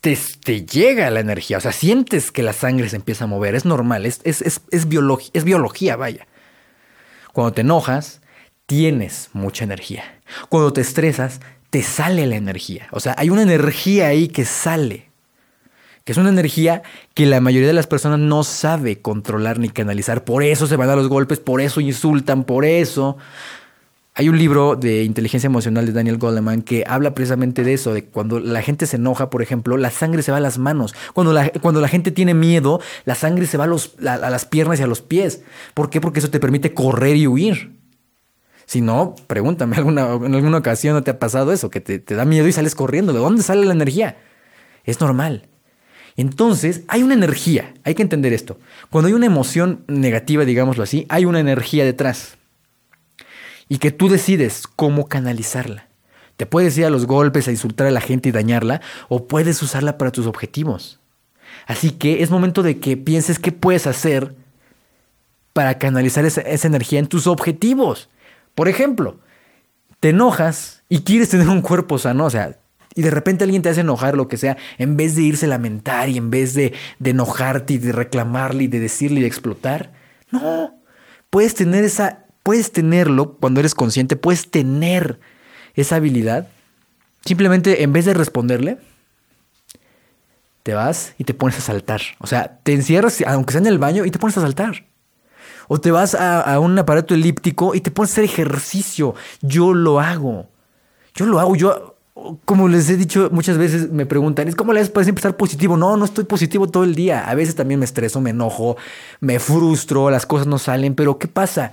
te, 0.00 0.66
llega 0.66 1.08
la 1.10 1.20
energía, 1.20 1.58
o 1.58 1.60
sea, 1.60 1.72
sientes 1.72 2.32
que 2.32 2.42
la 2.42 2.52
sangre 2.52 2.88
se 2.88 2.96
empieza 2.96 3.24
a 3.24 3.28
mover, 3.28 3.54
es 3.54 3.64
normal, 3.64 4.06
es, 4.06 4.20
es, 4.24 4.42
es, 4.42 4.60
es 4.72 4.88
biología, 4.88 5.94
vaya. 5.94 6.26
Cuando 7.32 7.52
te 7.52 7.60
enojas, 7.60 8.21
tienes 8.66 9.30
mucha 9.32 9.64
energía. 9.64 10.20
Cuando 10.48 10.72
te 10.72 10.80
estresas, 10.80 11.40
te 11.70 11.82
sale 11.82 12.26
la 12.26 12.36
energía. 12.36 12.88
O 12.90 13.00
sea, 13.00 13.14
hay 13.18 13.30
una 13.30 13.42
energía 13.42 14.08
ahí 14.08 14.28
que 14.28 14.44
sale 14.44 15.12
que 16.04 16.12
es 16.12 16.18
una 16.18 16.30
energía 16.30 16.82
que 17.14 17.26
la 17.26 17.40
mayoría 17.40 17.68
de 17.68 17.74
las 17.74 17.86
personas 17.86 18.18
no 18.18 18.42
sabe 18.44 19.00
controlar 19.00 19.58
ni 19.58 19.68
canalizar. 19.68 20.24
Por 20.24 20.42
eso 20.42 20.66
se 20.66 20.76
van 20.76 20.90
a 20.90 20.96
los 20.96 21.08
golpes, 21.08 21.38
por 21.38 21.60
eso 21.60 21.80
insultan, 21.80 22.44
por 22.44 22.64
eso. 22.64 23.16
Hay 24.14 24.28
un 24.28 24.36
libro 24.36 24.76
de 24.76 25.04
inteligencia 25.04 25.46
emocional 25.46 25.86
de 25.86 25.92
Daniel 25.92 26.18
Goleman 26.18 26.62
que 26.62 26.84
habla 26.86 27.14
precisamente 27.14 27.64
de 27.64 27.72
eso, 27.72 27.94
de 27.94 28.04
cuando 28.04 28.40
la 28.40 28.60
gente 28.60 28.86
se 28.86 28.96
enoja, 28.96 29.30
por 29.30 29.42
ejemplo, 29.42 29.78
la 29.78 29.90
sangre 29.90 30.22
se 30.22 30.32
va 30.32 30.38
a 30.38 30.40
las 30.40 30.58
manos. 30.58 30.94
Cuando 31.14 31.32
la, 31.32 31.48
cuando 31.50 31.80
la 31.80 31.88
gente 31.88 32.10
tiene 32.10 32.34
miedo, 32.34 32.80
la 33.04 33.14
sangre 33.14 33.46
se 33.46 33.56
va 33.56 33.64
a, 33.64 33.68
los, 33.68 33.94
a, 34.06 34.28
las 34.28 34.44
piernas 34.44 34.80
y 34.80 34.82
a 34.82 34.86
los 34.86 35.00
pies. 35.00 35.42
¿Por 35.72 35.88
qué? 35.88 36.00
Porque 36.00 36.18
eso 36.18 36.30
te 36.30 36.40
permite 36.40 36.74
correr 36.74 37.16
y 37.16 37.26
huir. 37.26 37.81
Si 38.72 38.80
no, 38.80 39.16
pregúntame, 39.26 39.76
¿alguna, 39.76 40.14
¿en 40.14 40.34
alguna 40.34 40.56
ocasión 40.56 40.94
no 40.94 41.02
te 41.02 41.10
ha 41.10 41.18
pasado 41.18 41.52
eso? 41.52 41.68
Que 41.68 41.82
te, 41.82 41.98
da 41.98 42.24
miedo 42.24 42.48
y 42.48 42.52
sales 42.52 42.74
corriendo. 42.74 43.12
¿De 43.12 43.18
dónde 43.18 43.42
sale 43.42 43.66
la 43.66 43.74
energía? 43.74 44.16
Es 44.84 44.98
normal. 44.98 45.46
Entonces, 46.16 46.80
hay 46.88 47.02
una 47.02 47.12
energía, 47.12 47.74
hay 47.84 47.94
que 47.94 48.00
entender 48.00 48.32
esto. 48.32 48.58
Cuando 48.88 49.08
hay 49.08 49.12
una 49.12 49.26
emoción 49.26 49.84
negativa, 49.88 50.46
digámoslo 50.46 50.84
así, 50.84 51.04
hay 51.10 51.26
una 51.26 51.38
energía 51.38 51.84
detrás. 51.84 52.38
Y 53.68 53.76
que 53.76 53.90
tú 53.90 54.08
decides 54.08 54.66
cómo 54.66 55.06
canalizarla. 55.06 55.88
Te 56.38 56.46
puedes 56.46 56.78
ir 56.78 56.86
a 56.86 56.90
los 56.90 57.04
golpes, 57.04 57.48
a 57.48 57.50
insultar 57.50 57.88
a 57.88 57.90
la 57.90 58.00
gente 58.00 58.30
y 58.30 58.32
dañarla, 58.32 58.80
o 59.10 59.26
puedes 59.26 59.60
usarla 59.60 59.98
para 59.98 60.12
tus 60.12 60.26
objetivos. 60.26 60.98
Así 61.66 61.90
que 61.90 62.22
es 62.22 62.30
momento 62.30 62.62
de 62.62 62.78
que 62.78 62.96
pienses 62.96 63.38
qué 63.38 63.52
puedes 63.52 63.86
hacer 63.86 64.34
para 65.52 65.76
canalizar 65.76 66.24
esa 66.24 66.66
energía 66.66 67.00
en 67.00 67.06
tus 67.06 67.26
objetivos. 67.26 68.08
Por 68.54 68.68
ejemplo, 68.68 69.18
te 70.00 70.10
enojas 70.10 70.82
y 70.88 71.02
quieres 71.02 71.28
tener 71.28 71.48
un 71.48 71.62
cuerpo 71.62 71.98
sano, 71.98 72.26
o 72.26 72.30
sea, 72.30 72.58
y 72.94 73.02
de 73.02 73.10
repente 73.10 73.44
alguien 73.44 73.62
te 73.62 73.68
hace 73.68 73.80
enojar, 73.80 74.16
lo 74.16 74.28
que 74.28 74.36
sea, 74.36 74.56
en 74.78 74.96
vez 74.96 75.14
de 75.14 75.22
irse 75.22 75.46
a 75.46 75.48
lamentar 75.48 76.08
y 76.08 76.18
en 76.18 76.30
vez 76.30 76.54
de, 76.54 76.74
de 76.98 77.10
enojarte 77.10 77.74
y 77.74 77.78
de 77.78 77.92
reclamarle 77.92 78.64
y 78.64 78.66
de 78.66 78.80
decirle 78.80 79.20
y 79.20 79.22
de 79.22 79.28
explotar, 79.28 79.92
no, 80.30 80.74
puedes 81.30 81.54
tener 81.54 81.84
esa, 81.84 82.26
puedes 82.42 82.72
tenerlo 82.72 83.36
cuando 83.36 83.60
eres 83.60 83.74
consciente, 83.74 84.16
puedes 84.16 84.50
tener 84.50 85.20
esa 85.74 85.96
habilidad. 85.96 86.48
Simplemente 87.24 87.82
en 87.82 87.92
vez 87.92 88.04
de 88.04 88.14
responderle, 88.14 88.78
te 90.62 90.74
vas 90.74 91.14
y 91.18 91.24
te 91.24 91.34
pones 91.34 91.58
a 91.58 91.60
saltar. 91.60 92.02
O 92.18 92.26
sea, 92.26 92.58
te 92.62 92.72
encierras, 92.72 93.22
aunque 93.26 93.52
sea 93.52 93.60
en 93.60 93.66
el 93.66 93.78
baño, 93.78 94.04
y 94.04 94.10
te 94.10 94.18
pones 94.18 94.36
a 94.38 94.42
saltar. 94.42 94.84
O 95.68 95.80
te 95.80 95.90
vas 95.90 96.14
a, 96.14 96.58
un 96.58 96.78
aparato 96.78 97.14
elíptico 97.14 97.74
y 97.74 97.80
te 97.80 97.90
pones 97.90 98.10
a 98.10 98.14
hacer 98.14 98.24
ejercicio. 98.24 99.14
Yo 99.40 99.74
lo 99.74 100.00
hago. 100.00 100.46
Yo 101.14 101.26
lo 101.26 101.38
hago. 101.38 101.56
Yo, 101.56 101.96
como 102.44 102.68
les 102.68 102.88
he 102.90 102.96
dicho 102.96 103.28
muchas 103.32 103.58
veces, 103.58 103.90
me 103.90 104.06
preguntan, 104.06 104.48
¿es 104.48 104.54
cómo 104.54 104.72
le 104.72 104.80
haces 104.80 104.92
para 104.92 105.04
siempre 105.04 105.20
estar 105.20 105.36
positivo? 105.36 105.76
No, 105.76 105.96
no 105.96 106.04
estoy 106.04 106.24
positivo 106.24 106.68
todo 106.68 106.84
el 106.84 106.94
día. 106.94 107.28
A 107.28 107.34
veces 107.34 107.54
también 107.54 107.80
me 107.80 107.86
estreso, 107.86 108.20
me 108.20 108.30
enojo, 108.30 108.76
me 109.20 109.38
frustro, 109.38 110.10
las 110.10 110.26
cosas 110.26 110.46
no 110.46 110.58
salen. 110.58 110.94
Pero 110.94 111.18
¿qué 111.18 111.28
pasa? 111.28 111.72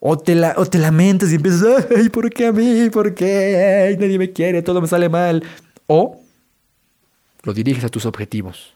O 0.00 0.18
te, 0.18 0.34
la, 0.34 0.54
o 0.56 0.66
te 0.66 0.78
lamentas 0.78 1.32
y 1.32 1.36
empiezas, 1.36 1.86
ay, 1.96 2.08
¿por 2.08 2.30
qué 2.30 2.46
a 2.46 2.52
mí? 2.52 2.88
¿Por 2.90 3.14
qué? 3.14 3.96
Nadie 3.98 4.18
me 4.18 4.32
quiere, 4.32 4.62
todo 4.62 4.80
me 4.80 4.86
sale 4.86 5.08
mal. 5.08 5.42
O 5.86 6.20
lo 7.42 7.52
diriges 7.52 7.84
a 7.84 7.88
tus 7.88 8.06
objetivos. 8.06 8.74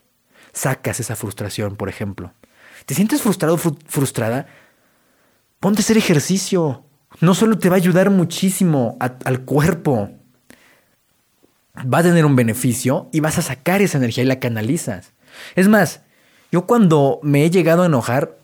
Sacas 0.51 0.99
esa 0.99 1.15
frustración, 1.15 1.75
por 1.75 1.89
ejemplo. 1.89 2.33
¿Te 2.85 2.93
sientes 2.93 3.21
frustrado, 3.21 3.57
fru 3.57 3.77
frustrada? 3.87 4.47
Ponte 5.59 5.79
a 5.79 5.83
hacer 5.83 5.97
ejercicio. 5.97 6.83
No 7.21 7.35
solo 7.35 7.57
te 7.57 7.69
va 7.69 7.75
a 7.75 7.77
ayudar 7.77 8.09
muchísimo 8.09 8.97
al 8.99 9.41
cuerpo, 9.41 10.09
va 11.77 11.99
a 11.99 12.03
tener 12.03 12.25
un 12.25 12.35
beneficio 12.35 13.09
y 13.11 13.19
vas 13.19 13.37
a 13.37 13.41
sacar 13.41 13.81
esa 13.81 13.97
energía 13.97 14.23
y 14.23 14.27
la 14.27 14.39
canalizas. 14.39 15.13
Es 15.55 15.67
más, 15.67 16.01
yo 16.51 16.65
cuando 16.65 17.19
me 17.23 17.45
he 17.45 17.49
llegado 17.49 17.83
a 17.83 17.85
enojar, 17.85 18.37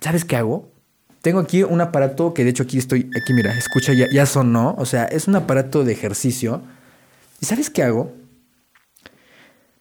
¿sabes 0.00 0.24
qué 0.24 0.36
hago? 0.36 0.70
Tengo 1.20 1.40
aquí 1.40 1.62
un 1.62 1.80
aparato 1.80 2.32
que 2.32 2.44
de 2.44 2.50
hecho 2.50 2.62
aquí 2.62 2.78
estoy, 2.78 3.10
aquí 3.20 3.34
mira, 3.34 3.52
escucha, 3.56 3.92
ya, 3.92 4.06
ya 4.10 4.24
sonó, 4.24 4.74
o 4.78 4.86
sea, 4.86 5.04
es 5.04 5.28
un 5.28 5.36
aparato 5.36 5.84
de 5.84 5.92
ejercicio. 5.92 6.62
¿Y 7.40 7.46
sabes 7.46 7.68
qué 7.68 7.82
hago? 7.82 8.12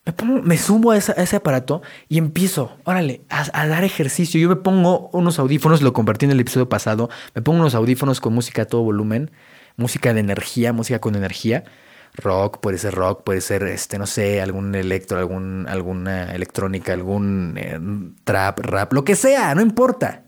Me, 0.05 0.13
pongo, 0.13 0.41
me 0.41 0.57
subo 0.57 0.91
a, 0.91 0.97
ese 0.97 1.35
aparato 1.35 1.81
y 2.07 2.17
empiezo, 2.17 2.77
órale, 2.83 3.21
a, 3.29 3.45
a, 3.53 3.67
dar 3.67 3.83
ejercicio. 3.83 4.39
Yo 4.39 4.49
me 4.49 4.55
pongo 4.55 5.09
unos 5.13 5.39
audífonos, 5.39 5.81
lo 5.81 5.93
compartí 5.93 6.25
en 6.25 6.31
el 6.31 6.39
episodio 6.39 6.69
pasado, 6.69 7.09
me 7.35 7.41
pongo 7.41 7.59
unos 7.59 7.75
audífonos 7.75 8.21
con 8.21 8.33
música 8.33 8.63
a 8.63 8.65
todo 8.65 8.81
volumen, 8.81 9.31
música 9.77 10.13
de 10.13 10.21
energía, 10.21 10.73
música 10.73 10.99
con 10.99 11.15
energía. 11.15 11.63
Rock, 12.15 12.59
puede 12.59 12.79
ser 12.79 12.95
rock, 12.95 13.23
puede 13.23 13.39
ser, 13.41 13.63
este, 13.63 13.99
no 13.99 14.07
sé, 14.07 14.41
algún 14.41 14.73
electro, 14.73 15.19
algún, 15.19 15.67
alguna 15.69 16.33
electrónica, 16.33 16.93
algún 16.93 17.53
eh, 17.57 17.79
trap, 18.23 18.59
rap, 18.59 18.93
lo 18.93 19.03
que 19.03 19.15
sea, 19.15 19.53
no 19.53 19.61
importa 19.61 20.23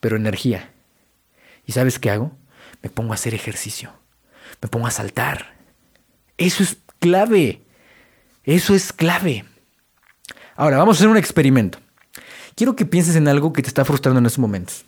pero 0.00 0.16
energía. 0.16 0.70
¿Y 1.64 1.72
sabes 1.72 1.98
qué 1.98 2.10
hago? 2.10 2.30
Me 2.82 2.90
pongo 2.90 3.12
a 3.12 3.16
hacer 3.16 3.34
ejercicio. 3.34 3.92
Me 4.62 4.68
pongo 4.68 4.86
a 4.86 4.92
saltar. 4.92 5.56
Eso 6.38 6.62
es 6.62 6.78
clave. 7.00 7.65
Eso 8.46 8.74
es 8.74 8.92
clave. 8.92 9.44
Ahora, 10.54 10.78
vamos 10.78 10.96
a 10.96 10.98
hacer 11.00 11.08
un 11.08 11.16
experimento. 11.16 11.78
Quiero 12.54 12.76
que 12.76 12.86
pienses 12.86 13.16
en 13.16 13.28
algo 13.28 13.52
que 13.52 13.60
te 13.60 13.68
está 13.68 13.84
frustrando 13.84 14.20
en 14.20 14.26
estos 14.26 14.38
momentos. 14.38 14.86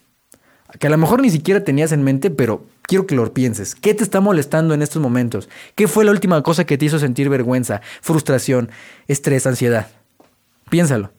Que 0.78 0.86
a 0.86 0.90
lo 0.90 0.96
mejor 0.96 1.20
ni 1.20 1.28
siquiera 1.28 1.64
tenías 1.64 1.92
en 1.92 2.04
mente, 2.04 2.30
pero 2.30 2.64
quiero 2.82 3.06
que 3.06 3.16
lo 3.16 3.34
pienses. 3.34 3.74
¿Qué 3.74 3.94
te 3.94 4.04
está 4.04 4.20
molestando 4.20 4.74
en 4.74 4.82
estos 4.82 5.02
momentos? 5.02 5.48
¿Qué 5.74 5.88
fue 5.88 6.04
la 6.04 6.12
última 6.12 6.42
cosa 6.42 6.64
que 6.64 6.78
te 6.78 6.84
hizo 6.84 6.98
sentir 6.98 7.28
vergüenza, 7.28 7.82
frustración, 8.00 8.70
estrés, 9.08 9.46
ansiedad? 9.46 9.88
Piénsalo. 10.70 11.10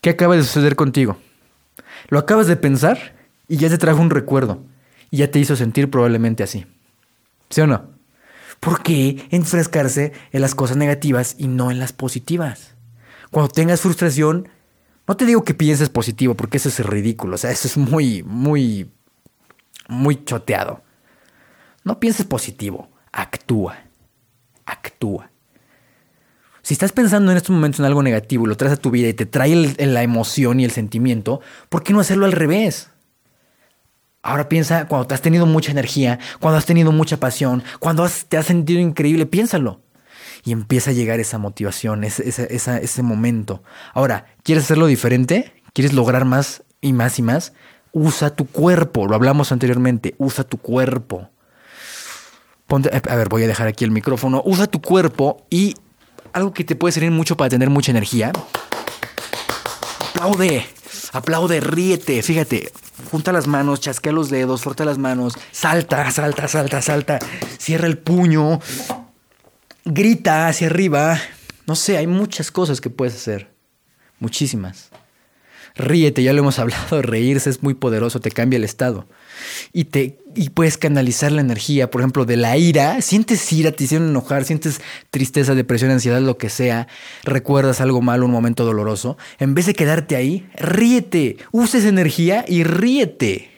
¿Qué 0.00 0.10
acaba 0.10 0.36
de 0.36 0.42
suceder 0.42 0.74
contigo? 0.74 1.16
Lo 2.08 2.18
acabas 2.18 2.48
de 2.48 2.56
pensar 2.56 3.14
y 3.46 3.56
ya 3.56 3.68
te 3.68 3.78
trajo 3.78 4.00
un 4.00 4.10
recuerdo 4.10 4.62
y 5.10 5.18
ya 5.18 5.30
te 5.30 5.38
hizo 5.38 5.54
sentir 5.54 5.90
probablemente 5.90 6.42
así. 6.42 6.66
¿Sí 7.50 7.60
o 7.60 7.66
no? 7.66 7.99
¿Por 8.60 8.82
qué 8.82 9.26
enfrescarse 9.30 10.12
en 10.32 10.42
las 10.42 10.54
cosas 10.54 10.76
negativas 10.76 11.34
y 11.38 11.48
no 11.48 11.70
en 11.70 11.78
las 11.78 11.94
positivas? 11.94 12.74
Cuando 13.30 13.50
tengas 13.50 13.80
frustración, 13.80 14.48
no 15.08 15.16
te 15.16 15.24
digo 15.24 15.44
que 15.44 15.54
pienses 15.54 15.88
positivo, 15.88 16.34
porque 16.34 16.58
eso 16.58 16.68
es 16.68 16.78
ridículo, 16.84 17.36
o 17.36 17.38
sea, 17.38 17.50
eso 17.50 17.66
es 17.66 17.78
muy, 17.78 18.22
muy, 18.22 18.90
muy 19.88 20.24
choteado. 20.24 20.82
No 21.84 21.98
pienses 21.98 22.26
positivo, 22.26 22.90
actúa, 23.10 23.78
actúa. 24.66 25.30
Si 26.62 26.74
estás 26.74 26.92
pensando 26.92 27.30
en 27.30 27.38
estos 27.38 27.54
momentos 27.54 27.80
en 27.80 27.86
algo 27.86 28.02
negativo 28.02 28.46
lo 28.46 28.56
traes 28.56 28.74
a 28.74 28.76
tu 28.76 28.90
vida 28.90 29.08
y 29.08 29.14
te 29.14 29.24
trae 29.24 29.74
la 29.78 30.02
emoción 30.02 30.60
y 30.60 30.64
el 30.64 30.70
sentimiento, 30.70 31.40
¿por 31.70 31.82
qué 31.82 31.94
no 31.94 32.00
hacerlo 32.00 32.26
al 32.26 32.32
revés? 32.32 32.89
Ahora 34.22 34.48
piensa 34.48 34.86
cuando 34.86 35.06
te 35.06 35.14
has 35.14 35.22
tenido 35.22 35.46
mucha 35.46 35.70
energía, 35.70 36.18
cuando 36.40 36.58
has 36.58 36.66
tenido 36.66 36.92
mucha 36.92 37.18
pasión, 37.18 37.62
cuando 37.78 38.04
has, 38.04 38.26
te 38.26 38.36
has 38.36 38.46
sentido 38.46 38.80
increíble, 38.80 39.26
piénsalo. 39.26 39.80
Y 40.44 40.52
empieza 40.52 40.90
a 40.90 40.94
llegar 40.94 41.20
esa 41.20 41.38
motivación, 41.38 42.04
ese, 42.04 42.28
ese, 42.28 42.46
ese, 42.50 43.02
momento. 43.02 43.62
Ahora, 43.92 44.26
¿quieres 44.42 44.64
hacerlo 44.64 44.86
diferente? 44.86 45.52
¿Quieres 45.74 45.92
lograr 45.92 46.24
más 46.24 46.62
y 46.80 46.92
más 46.92 47.18
y 47.18 47.22
más? 47.22 47.52
Usa 47.92 48.30
tu 48.30 48.46
cuerpo, 48.46 49.06
lo 49.06 49.14
hablamos 49.14 49.52
anteriormente, 49.52 50.14
usa 50.18 50.44
tu 50.44 50.58
cuerpo. 50.58 51.30
Ponte, 52.66 52.90
a 52.90 53.16
ver, 53.16 53.28
voy 53.28 53.42
a 53.44 53.48
dejar 53.48 53.66
aquí 53.66 53.84
el 53.84 53.90
micrófono. 53.90 54.42
Usa 54.44 54.66
tu 54.66 54.80
cuerpo 54.80 55.44
y 55.50 55.74
algo 56.32 56.54
que 56.54 56.64
te 56.64 56.76
puede 56.76 56.92
servir 56.92 57.10
mucho 57.10 57.36
para 57.36 57.50
tener 57.50 57.68
mucha 57.68 57.90
energía. 57.90 58.32
Aplaude, 60.14 60.66
aplaude, 61.12 61.60
ríete, 61.60 62.22
fíjate, 62.22 62.72
junta 63.10 63.32
las 63.32 63.46
manos, 63.46 63.80
chasquea 63.80 64.12
los 64.12 64.30
dedos, 64.30 64.62
frota 64.62 64.84
las 64.84 64.98
manos, 64.98 65.34
salta, 65.52 66.10
salta, 66.10 66.48
salta, 66.48 66.82
salta, 66.82 67.18
cierra 67.58 67.86
el 67.86 67.98
puño, 67.98 68.60
grita 69.84 70.48
hacia 70.48 70.68
arriba. 70.68 71.20
No 71.66 71.76
sé, 71.76 71.96
hay 71.98 72.06
muchas 72.06 72.50
cosas 72.50 72.80
que 72.80 72.90
puedes 72.90 73.14
hacer, 73.14 73.52
muchísimas. 74.18 74.90
Ríete, 75.76 76.22
ya 76.22 76.32
lo 76.32 76.40
hemos 76.40 76.58
hablado, 76.60 77.02
reírse 77.02 77.50
es 77.50 77.62
muy 77.62 77.74
poderoso, 77.74 78.20
te 78.20 78.30
cambia 78.30 78.56
el 78.56 78.64
estado 78.64 79.06
y, 79.72 79.84
te, 79.84 80.18
y 80.34 80.50
puedes 80.50 80.78
canalizar 80.78 81.32
la 81.32 81.40
energía, 81.40 81.90
por 81.90 82.00
ejemplo, 82.00 82.24
de 82.24 82.36
la 82.36 82.56
ira. 82.56 83.00
Sientes 83.02 83.52
ira, 83.52 83.72
te 83.72 83.84
hicieron 83.84 84.08
enojar, 84.08 84.44
sientes 84.44 84.80
tristeza, 85.10 85.54
depresión, 85.54 85.90
ansiedad, 85.90 86.20
lo 86.20 86.38
que 86.38 86.50
sea. 86.50 86.88
Recuerdas 87.24 87.80
algo 87.80 88.02
malo, 88.02 88.26
un 88.26 88.32
momento 88.32 88.64
doloroso. 88.64 89.16
En 89.38 89.54
vez 89.54 89.66
de 89.66 89.74
quedarte 89.74 90.16
ahí, 90.16 90.48
ríete. 90.54 91.36
Usa 91.52 91.80
esa 91.80 91.88
energía 91.88 92.44
y 92.46 92.64
ríete. 92.64 93.50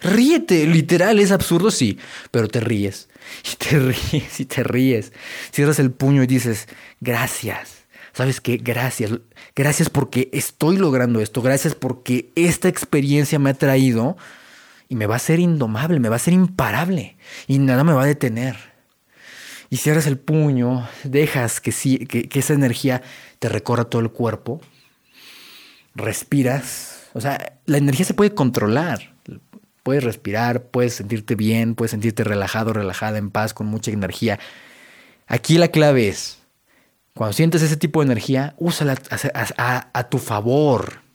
Ríete, 0.00 0.66
literal, 0.66 1.18
es 1.18 1.32
absurdo, 1.32 1.70
sí, 1.70 1.98
pero 2.30 2.48
te 2.48 2.60
ríes. 2.60 3.08
Y 3.42 3.56
te 3.56 3.78
ríes 3.80 4.40
y 4.40 4.44
te 4.44 4.62
ríes. 4.62 5.12
Cierras 5.50 5.80
el 5.80 5.90
puño 5.90 6.22
y 6.22 6.26
dices, 6.28 6.68
gracias. 7.00 7.86
¿Sabes 8.12 8.40
qué? 8.40 8.56
Gracias. 8.56 9.10
Gracias 9.54 9.90
porque 9.90 10.30
estoy 10.32 10.78
logrando 10.78 11.20
esto. 11.20 11.42
Gracias 11.42 11.74
porque 11.74 12.30
esta 12.34 12.68
experiencia 12.68 13.38
me 13.38 13.50
ha 13.50 13.54
traído 13.54 14.16
y 14.88 14.96
me 14.96 15.06
va 15.06 15.16
a 15.16 15.20
ser 15.20 15.40
indomable, 15.40 16.00
me 16.00 16.08
va 16.08 16.16
a 16.16 16.20
ser 16.20 16.34
imparable 16.34 17.16
y 17.46 17.58
nada 17.58 17.84
me 17.84 17.92
va 17.92 18.02
a 18.02 18.06
detener. 18.06 18.56
Y 19.68 19.78
cierras 19.78 20.06
el 20.06 20.18
puño, 20.18 20.86
dejas 21.02 21.60
que, 21.60 21.72
que, 22.06 22.28
que 22.28 22.38
esa 22.38 22.54
energía 22.54 23.02
te 23.38 23.48
recorra 23.48 23.84
todo 23.84 24.00
el 24.00 24.10
cuerpo, 24.10 24.60
respiras, 25.94 26.96
o 27.16 27.20
sea, 27.20 27.58
la 27.64 27.78
energía 27.78 28.04
se 28.04 28.12
puede 28.12 28.34
controlar. 28.34 29.14
Puedes 29.82 30.04
respirar, 30.04 30.64
puedes 30.64 30.94
sentirte 30.94 31.34
bien, 31.34 31.74
puedes 31.74 31.92
sentirte 31.92 32.24
relajado, 32.24 32.72
relajada, 32.72 33.16
en 33.16 33.30
paz, 33.30 33.54
con 33.54 33.68
mucha 33.68 33.90
energía. 33.90 34.38
Aquí 35.26 35.56
la 35.56 35.68
clave 35.68 36.08
es, 36.08 36.40
cuando 37.14 37.32
sientes 37.32 37.62
ese 37.62 37.78
tipo 37.78 38.00
de 38.00 38.06
energía, 38.06 38.54
úsala 38.58 38.98
a 39.56 40.08
tu 40.10 40.18
favor. 40.18 41.05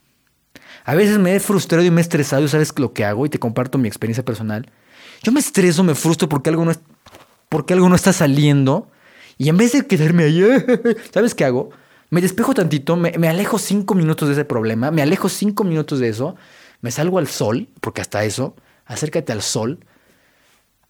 A 0.84 0.94
veces 0.94 1.18
me 1.18 1.34
he 1.34 1.40
frustrado 1.40 1.84
y 1.84 1.90
me 1.90 2.00
he 2.00 2.02
estresado 2.02 2.42
y 2.44 2.48
sabes 2.48 2.76
lo 2.78 2.92
que 2.92 3.04
hago 3.04 3.24
y 3.26 3.28
te 3.28 3.38
comparto 3.38 3.78
mi 3.78 3.88
experiencia 3.88 4.24
personal. 4.24 4.70
Yo 5.22 5.32
me 5.32 5.40
estreso, 5.40 5.84
me 5.84 5.94
frustro 5.94 6.28
porque 6.28 6.50
algo 6.50 6.64
no, 6.64 6.72
es, 6.72 6.80
porque 7.48 7.74
algo 7.74 7.88
no 7.88 7.94
está 7.94 8.12
saliendo 8.12 8.90
y 9.38 9.48
en 9.48 9.56
vez 9.56 9.72
de 9.72 9.86
quedarme 9.86 10.24
ahí, 10.24 10.42
¿sabes 11.14 11.34
qué 11.34 11.44
hago? 11.44 11.70
Me 12.10 12.20
despejo 12.20 12.52
tantito, 12.52 12.96
me, 12.96 13.12
me, 13.18 13.28
alejo 13.28 13.58
cinco 13.58 13.94
minutos 13.94 14.28
de 14.28 14.34
ese 14.34 14.44
problema, 14.44 14.90
me 14.90 15.02
alejo 15.02 15.28
cinco 15.28 15.64
minutos 15.64 15.98
de 15.98 16.08
eso, 16.08 16.36
me 16.80 16.90
salgo 16.90 17.18
al 17.18 17.26
sol, 17.26 17.68
porque 17.80 18.02
hasta 18.02 18.24
eso, 18.24 18.54
acércate 18.84 19.32
al 19.32 19.40
sol, 19.40 19.80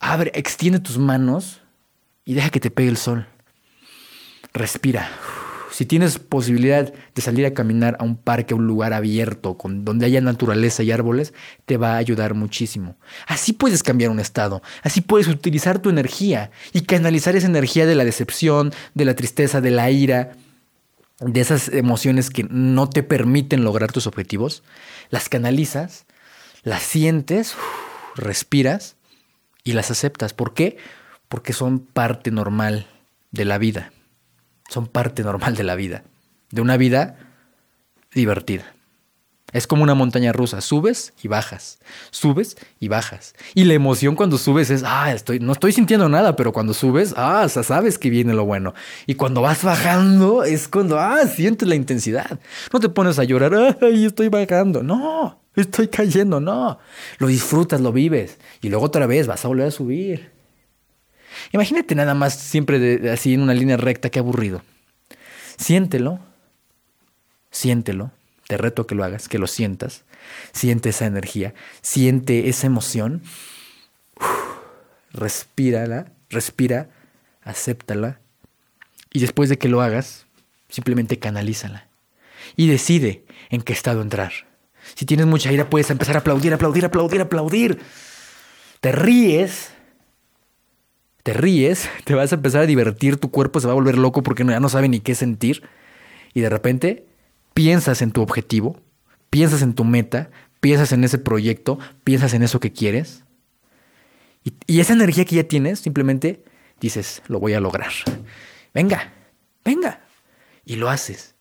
abre, 0.00 0.32
extiende 0.34 0.80
tus 0.80 0.98
manos 0.98 1.62
y 2.24 2.34
deja 2.34 2.50
que 2.50 2.60
te 2.60 2.70
pegue 2.70 2.88
el 2.88 2.96
sol. 2.96 3.26
Respira, 4.52 5.08
si 5.72 5.86
tienes 5.86 6.18
posibilidad 6.18 6.92
de 6.92 7.22
salir 7.22 7.46
a 7.46 7.54
caminar 7.54 7.96
a 7.98 8.04
un 8.04 8.16
parque, 8.16 8.52
a 8.52 8.56
un 8.58 8.66
lugar 8.66 8.92
abierto, 8.92 9.56
con, 9.56 9.86
donde 9.86 10.04
haya 10.04 10.20
naturaleza 10.20 10.82
y 10.82 10.92
árboles, 10.92 11.32
te 11.64 11.78
va 11.78 11.94
a 11.94 11.96
ayudar 11.96 12.34
muchísimo. 12.34 12.96
Así 13.26 13.54
puedes 13.54 13.82
cambiar 13.82 14.10
un 14.10 14.20
estado, 14.20 14.62
así 14.82 15.00
puedes 15.00 15.28
utilizar 15.28 15.78
tu 15.78 15.88
energía 15.88 16.50
y 16.74 16.82
canalizar 16.82 17.36
esa 17.36 17.46
energía 17.46 17.86
de 17.86 17.94
la 17.94 18.04
decepción, 18.04 18.72
de 18.94 19.06
la 19.06 19.16
tristeza, 19.16 19.62
de 19.62 19.70
la 19.70 19.90
ira, 19.90 20.32
de 21.20 21.40
esas 21.40 21.70
emociones 21.70 22.28
que 22.28 22.44
no 22.50 22.90
te 22.90 23.02
permiten 23.02 23.64
lograr 23.64 23.92
tus 23.92 24.06
objetivos, 24.06 24.62
las 25.08 25.30
canalizas, 25.30 26.04
las 26.64 26.82
sientes, 26.82 27.54
respiras 28.14 28.96
y 29.64 29.72
las 29.72 29.90
aceptas. 29.90 30.34
¿Por 30.34 30.52
qué? 30.52 30.76
Porque 31.28 31.54
son 31.54 31.78
parte 31.78 32.30
normal 32.30 32.86
de 33.30 33.46
la 33.46 33.56
vida 33.56 33.90
son 34.72 34.86
parte 34.86 35.22
normal 35.22 35.54
de 35.54 35.64
la 35.64 35.74
vida, 35.74 36.04
de 36.50 36.62
una 36.62 36.76
vida 36.76 37.16
divertida. 38.12 38.64
Es 39.52 39.66
como 39.66 39.82
una 39.82 39.94
montaña 39.94 40.32
rusa, 40.32 40.62
subes 40.62 41.12
y 41.22 41.28
bajas, 41.28 41.78
subes 42.10 42.56
y 42.80 42.88
bajas. 42.88 43.34
Y 43.54 43.64
la 43.64 43.74
emoción 43.74 44.16
cuando 44.16 44.38
subes 44.38 44.70
es, 44.70 44.82
ah, 44.82 45.12
estoy, 45.12 45.40
no 45.40 45.52
estoy 45.52 45.72
sintiendo 45.72 46.08
nada, 46.08 46.36
pero 46.36 46.54
cuando 46.54 46.72
subes, 46.72 47.12
ah, 47.18 47.46
sabes 47.50 47.98
que 47.98 48.08
viene 48.08 48.32
lo 48.32 48.46
bueno. 48.46 48.72
Y 49.06 49.14
cuando 49.14 49.42
vas 49.42 49.62
bajando 49.62 50.42
es 50.42 50.68
cuando, 50.68 50.98
ah, 50.98 51.26
sientes 51.26 51.68
la 51.68 51.74
intensidad. 51.74 52.40
No 52.72 52.80
te 52.80 52.88
pones 52.88 53.18
a 53.18 53.24
llorar, 53.24 53.76
ay, 53.82 54.06
estoy 54.06 54.28
bajando. 54.28 54.82
No, 54.82 55.38
estoy 55.54 55.88
cayendo, 55.88 56.40
no. 56.40 56.78
Lo 57.18 57.26
disfrutas, 57.26 57.82
lo 57.82 57.92
vives. 57.92 58.38
Y 58.62 58.70
luego 58.70 58.86
otra 58.86 59.06
vez 59.06 59.26
vas 59.26 59.44
a 59.44 59.48
volver 59.48 59.66
a 59.66 59.70
subir. 59.70 60.30
Imagínate 61.50 61.94
nada 61.94 62.14
más 62.14 62.34
siempre 62.34 63.10
así 63.10 63.34
en 63.34 63.42
una 63.42 63.54
línea 63.54 63.76
recta, 63.76 64.10
qué 64.10 64.18
aburrido. 64.18 64.62
Siéntelo, 65.56 66.20
siéntelo, 67.50 68.10
te 68.46 68.56
reto 68.56 68.86
que 68.86 68.94
lo 68.94 69.04
hagas, 69.04 69.28
que 69.28 69.38
lo 69.38 69.46
sientas, 69.46 70.04
siente 70.52 70.90
esa 70.90 71.06
energía, 71.06 71.54
siente 71.80 72.48
esa 72.48 72.66
emoción, 72.66 73.22
respírala, 75.12 76.12
respira, 76.30 76.88
acéptala 77.42 78.20
y 79.12 79.20
después 79.20 79.48
de 79.48 79.58
que 79.58 79.68
lo 79.68 79.82
hagas, 79.82 80.26
simplemente 80.68 81.18
canalízala 81.18 81.88
y 82.56 82.68
decide 82.68 83.24
en 83.50 83.62
qué 83.62 83.72
estado 83.72 84.02
entrar. 84.02 84.32
Si 84.94 85.06
tienes 85.06 85.26
mucha 85.26 85.52
ira, 85.52 85.70
puedes 85.70 85.90
empezar 85.90 86.16
a 86.16 86.20
aplaudir, 86.20 86.52
aplaudir, 86.54 86.84
aplaudir, 86.84 87.20
aplaudir. 87.20 87.80
Te 88.80 88.92
ríes 88.92 89.71
te 91.22 91.32
ríes, 91.32 91.88
te 92.04 92.14
vas 92.14 92.32
a 92.32 92.36
empezar 92.36 92.62
a 92.62 92.66
divertir, 92.66 93.16
tu 93.16 93.30
cuerpo 93.30 93.60
se 93.60 93.66
va 93.66 93.72
a 93.72 93.76
volver 93.76 93.96
loco 93.96 94.22
porque 94.22 94.44
ya 94.44 94.60
no 94.60 94.68
sabe 94.68 94.88
ni 94.88 95.00
qué 95.00 95.14
sentir. 95.14 95.62
Y 96.34 96.40
de 96.40 96.48
repente 96.48 97.06
piensas 97.54 98.02
en 98.02 98.12
tu 98.12 98.22
objetivo, 98.22 98.80
piensas 99.30 99.62
en 99.62 99.74
tu 99.74 99.84
meta, 99.84 100.30
piensas 100.60 100.92
en 100.92 101.04
ese 101.04 101.18
proyecto, 101.18 101.78
piensas 102.04 102.34
en 102.34 102.42
eso 102.42 102.60
que 102.60 102.72
quieres. 102.72 103.24
Y, 104.66 104.80
esa 104.80 104.92
energía 104.92 105.24
que 105.24 105.36
ya 105.36 105.44
tienes, 105.44 105.78
simplemente 105.78 106.44
dices, 106.80 107.22
lo 107.28 107.38
voy 107.38 107.52
a 107.54 107.60
lograr. 107.60 107.92
Venga, 108.74 109.12
venga. 109.64 110.00
Y 110.64 110.76
lo 110.76 110.90
haces. 110.90 111.36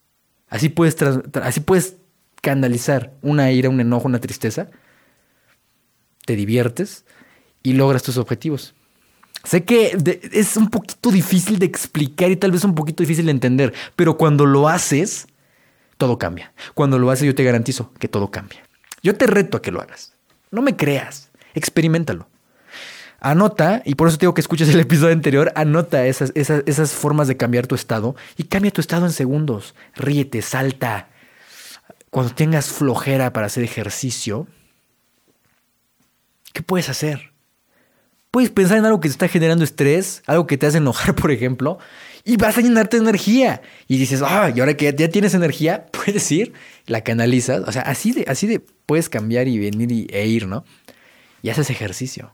Así 0.47 0.69
puedes, 0.69 0.95
así 1.41 1.61
puedes 1.61 1.95
canalizar 2.41 3.13
una 3.21 3.51
ira, 3.51 3.69
un 3.69 3.79
enojo, 3.79 4.07
una 4.07 4.19
tristeza. 4.19 4.69
Te 6.25 6.35
diviertes 6.35 7.05
y 7.63 7.73
logras 7.73 8.03
tus 8.03 8.17
objetivos. 8.17 8.75
Sé 9.43 9.63
que 9.63 9.97
es 10.31 10.55
un 10.55 10.69
poquito 10.69 11.11
difícil 11.11 11.57
de 11.57 11.65
explicar 11.65 12.29
y 12.31 12.35
tal 12.35 12.51
vez 12.51 12.63
un 12.63 12.75
poquito 12.75 13.01
difícil 13.01 13.25
de 13.25 13.31
entender, 13.31 13.73
pero 13.95 14.17
cuando 14.17 14.45
lo 14.45 14.69
haces, 14.69 15.27
todo 15.97 16.17
cambia. 16.19 16.53
Cuando 16.73 16.99
lo 16.99 17.09
haces, 17.09 17.25
yo 17.25 17.35
te 17.35 17.43
garantizo 17.43 17.91
que 17.99 18.07
todo 18.07 18.29
cambia. 18.29 18.63
Yo 19.01 19.15
te 19.15 19.27
reto 19.27 19.57
a 19.57 19.61
que 19.61 19.71
lo 19.71 19.81
hagas. 19.81 20.13
No 20.51 20.61
me 20.61 20.75
creas, 20.75 21.31
experimentalo. 21.53 22.27
Anota, 23.19 23.81
y 23.85 23.95
por 23.95 24.07
eso 24.07 24.17
tengo 24.17 24.33
que 24.33 24.41
escuches 24.41 24.69
el 24.69 24.79
episodio 24.79 25.13
anterior, 25.13 25.51
anota 25.55 26.05
esas, 26.07 26.31
esas, 26.33 26.63
esas 26.65 26.91
formas 26.91 27.27
de 27.27 27.37
cambiar 27.37 27.67
tu 27.67 27.75
estado 27.75 28.15
y 28.35 28.45
cambia 28.45 28.71
tu 28.71 28.81
estado 28.81 29.05
en 29.05 29.11
segundos. 29.11 29.75
Ríete, 29.95 30.41
salta. 30.41 31.09
Cuando 32.09 32.33
tengas 32.33 32.67
flojera 32.67 33.31
para 33.31 33.45
hacer 33.45 33.63
ejercicio, 33.63 34.47
¿qué 36.51 36.61
puedes 36.63 36.89
hacer? 36.89 37.30
Puedes 38.31 38.49
pensar 38.49 38.77
en 38.77 38.85
algo 38.85 39.01
que 39.01 39.09
te 39.09 39.11
está 39.11 39.27
generando 39.27 39.65
estrés, 39.65 40.23
algo 40.25 40.47
que 40.47 40.57
te 40.57 40.65
hace 40.65 40.77
enojar, 40.77 41.15
por 41.15 41.31
ejemplo, 41.31 41.79
y 42.23 42.37
vas 42.37 42.57
a 42.57 42.61
llenarte 42.61 42.97
de 42.97 43.03
energía. 43.03 43.61
Y 43.87 43.97
dices, 43.97 44.21
ah, 44.23 44.51
y 44.55 44.59
ahora 44.61 44.75
que 44.75 44.93
ya 44.97 45.09
tienes 45.09 45.33
energía, 45.33 45.87
puedes 45.91 46.31
ir, 46.31 46.53
la 46.85 47.03
canalizas. 47.03 47.61
O 47.67 47.71
sea, 47.71 47.81
así 47.83 48.13
de, 48.13 48.25
así 48.27 48.47
de 48.47 48.59
puedes 48.59 49.09
cambiar 49.09 49.47
y 49.47 49.59
venir 49.59 50.07
e 50.13 50.27
ir, 50.27 50.47
¿no? 50.47 50.63
Y 51.41 51.49
haces 51.49 51.69
ejercicio. 51.69 52.33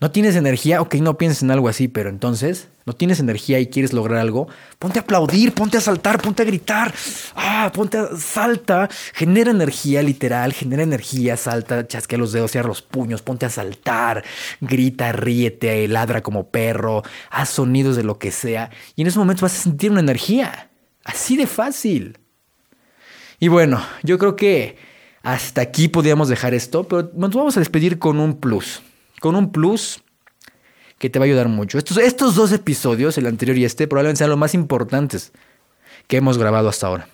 No 0.00 0.12
tienes 0.12 0.36
energía, 0.36 0.80
ok, 0.80 0.94
no 0.96 1.18
pienses 1.18 1.42
en 1.42 1.50
algo 1.50 1.68
así, 1.68 1.88
pero 1.88 2.08
entonces 2.08 2.68
no 2.86 2.92
tienes 2.92 3.18
energía 3.18 3.58
y 3.58 3.66
quieres 3.66 3.92
lograr 3.92 4.20
algo, 4.20 4.46
ponte 4.78 5.00
a 5.00 5.02
aplaudir, 5.02 5.52
ponte 5.52 5.76
a 5.76 5.80
saltar, 5.80 6.22
ponte 6.22 6.42
a 6.42 6.44
gritar, 6.44 6.94
ah, 7.34 7.72
ponte 7.74 7.98
a 7.98 8.16
salta, 8.16 8.88
genera 9.12 9.50
energía 9.50 10.00
literal, 10.00 10.52
genera 10.52 10.84
energía, 10.84 11.36
salta, 11.36 11.84
chasquea 11.88 12.16
los 12.16 12.30
dedos, 12.30 12.52
cierra 12.52 12.68
los 12.68 12.80
puños, 12.80 13.22
ponte 13.22 13.44
a 13.44 13.50
saltar, 13.50 14.24
grita, 14.60 15.10
ríete, 15.10 15.88
ladra 15.88 16.22
como 16.22 16.48
perro, 16.48 17.02
haz 17.28 17.48
sonidos 17.48 17.96
de 17.96 18.04
lo 18.04 18.20
que 18.20 18.30
sea 18.30 18.70
y 18.94 19.02
en 19.02 19.08
ese 19.08 19.18
momento 19.18 19.42
vas 19.42 19.58
a 19.58 19.62
sentir 19.64 19.90
una 19.90 20.00
energía, 20.00 20.70
así 21.02 21.36
de 21.36 21.48
fácil. 21.48 22.18
Y 23.40 23.48
bueno, 23.48 23.82
yo 24.04 24.16
creo 24.16 24.36
que 24.36 24.76
hasta 25.24 25.60
aquí 25.60 25.88
podríamos 25.88 26.28
dejar 26.28 26.54
esto, 26.54 26.84
pero 26.86 27.10
nos 27.16 27.34
vamos 27.34 27.56
a 27.56 27.60
despedir 27.60 27.98
con 27.98 28.20
un 28.20 28.38
plus 28.38 28.80
con 29.20 29.36
un 29.36 29.52
plus 29.52 30.02
que 30.98 31.10
te 31.10 31.18
va 31.18 31.24
a 31.24 31.26
ayudar 31.26 31.48
mucho. 31.48 31.78
Estos, 31.78 32.34
dos 32.34 32.52
episodios, 32.52 33.16
el 33.18 33.26
anterior 33.26 33.56
y 33.56 33.64
este, 33.64 33.86
probablemente 33.86 34.18
sean 34.18 34.30
los 34.30 34.38
más 34.38 34.54
importantes 34.54 35.32
que 36.06 36.16
hemos 36.16 36.38
grabado 36.38 36.68
hasta 36.68 36.86
ahora. 36.86 37.08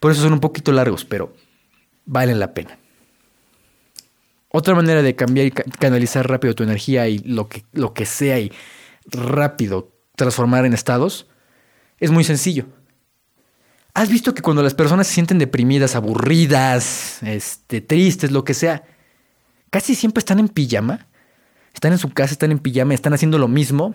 Por 0.00 0.12
eso 0.12 0.22
son 0.22 0.32
un 0.32 0.40
poquito 0.40 0.72
largos, 0.72 1.04
pero 1.04 1.34
valen 2.06 2.38
la 2.38 2.54
pena. 2.54 2.78
Otra 4.48 4.74
manera 4.74 5.02
de 5.02 5.16
cambiar 5.16 5.46
y 5.46 5.50
canalizar 5.50 6.28
rápido 6.28 6.54
tu 6.54 6.62
energía 6.62 7.08
y 7.08 7.18
lo 7.18 7.48
que, 7.48 7.64
lo 7.72 7.94
que 7.94 8.06
sea 8.06 8.38
y 8.38 8.52
rápido 9.06 9.90
transformar 10.14 10.66
en 10.66 10.74
estados 10.74 11.26
es 11.98 12.10
muy 12.10 12.24
sencillo. 12.24 12.66
¿Has 13.94 14.08
visto 14.08 14.34
que 14.34 14.42
cuando 14.42 14.62
las 14.62 14.74
personas 14.74 15.06
se 15.06 15.14
sienten 15.14 15.38
deprimidas, 15.38 15.94
aburridas, 15.94 17.22
este, 17.22 17.80
tristes, 17.80 18.30
lo 18.30 18.44
que 18.44 18.54
sea, 18.54 18.84
casi 19.72 19.94
siempre 19.94 20.20
están 20.20 20.38
en 20.38 20.48
pijama, 20.48 21.06
están 21.72 21.92
en 21.92 21.98
su 21.98 22.10
casa, 22.10 22.32
están 22.32 22.52
en 22.52 22.58
pijama, 22.58 22.92
están 22.92 23.14
haciendo 23.14 23.38
lo 23.38 23.48
mismo, 23.48 23.94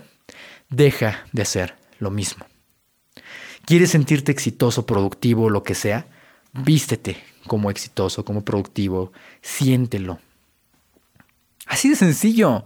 deja 0.70 1.24
de 1.32 1.44
hacer 1.44 1.76
lo 2.00 2.10
mismo. 2.10 2.46
¿Quieres 3.63 3.92
sentirte 3.92 4.32
exitoso, 4.32 4.88
productivo, 4.88 5.52
lo 5.52 5.62
que 5.62 5.76
sea? 5.76 6.08
Vístete 6.52 7.24
como 7.46 7.70
exitoso, 7.70 8.26
como 8.26 8.44
productivo, 8.44 9.13
siéntelo. 9.42 10.20
Así 11.68 11.90
de 11.90 11.96
sencillo. 11.96 12.66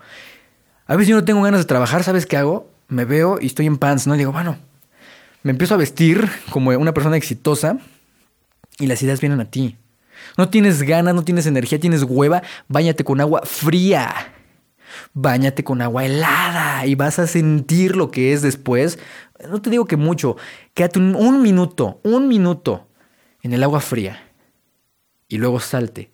A 0.88 0.96
veces 0.96 1.10
yo 1.10 1.16
no 1.18 1.26
tengo 1.26 1.42
ganas 1.42 1.60
de 1.60 1.66
trabajar, 1.66 2.04
¿sabes 2.06 2.26
qué 2.26 2.38
hago? 2.38 2.72
Me 2.88 3.04
veo 3.04 3.40
y 3.42 3.48
estoy 3.48 3.66
en 3.66 3.78
pants, 3.78 4.08
¿no? 4.08 4.16
Y 4.16 4.20
digo, 4.20 4.32
bueno, 4.32 4.58
me 5.44 5.52
empiezo 5.52 5.74
a 5.74 5.78
vestir 5.78 6.30
como 6.50 6.70
una 6.70 6.94
persona 6.94 7.18
exitosa 7.18 7.78
y 8.80 8.88
las 8.88 9.02
ideas 9.04 9.20
vienen 9.20 9.42
a 9.42 9.52
ti. 9.52 9.76
No 10.38 10.50
tienes 10.50 10.82
ganas, 10.84 11.14
no 11.14 11.24
tienes 11.24 11.46
energía, 11.46 11.80
tienes 11.80 12.04
hueva, 12.04 12.42
báñate 12.68 13.04
con 13.04 13.22
agua 13.22 13.42
fría. 13.44 14.34
Báñate 15.14 15.64
con 15.64 15.82
agua 15.82 16.06
helada 16.06 16.86
y 16.86 16.96
vas 16.96 17.20
a 17.20 17.28
sentir 17.28 17.96
lo 17.96 18.12
que 18.12 18.34
es 18.34 18.42
después. 18.42 19.00
No 19.50 19.62
te 19.62 19.70
digo 19.70 19.86
que 19.86 19.98
mucho, 19.98 20.38
quédate 20.74 21.00
un, 21.00 21.16
un 21.16 21.42
minuto, 21.42 22.00
un 22.04 22.28
minuto 22.28 22.88
en 23.42 23.54
el 23.54 23.64
agua 23.64 23.80
fría 23.80 24.22
y 25.28 25.38
luego 25.38 25.60
salte. 25.60 26.12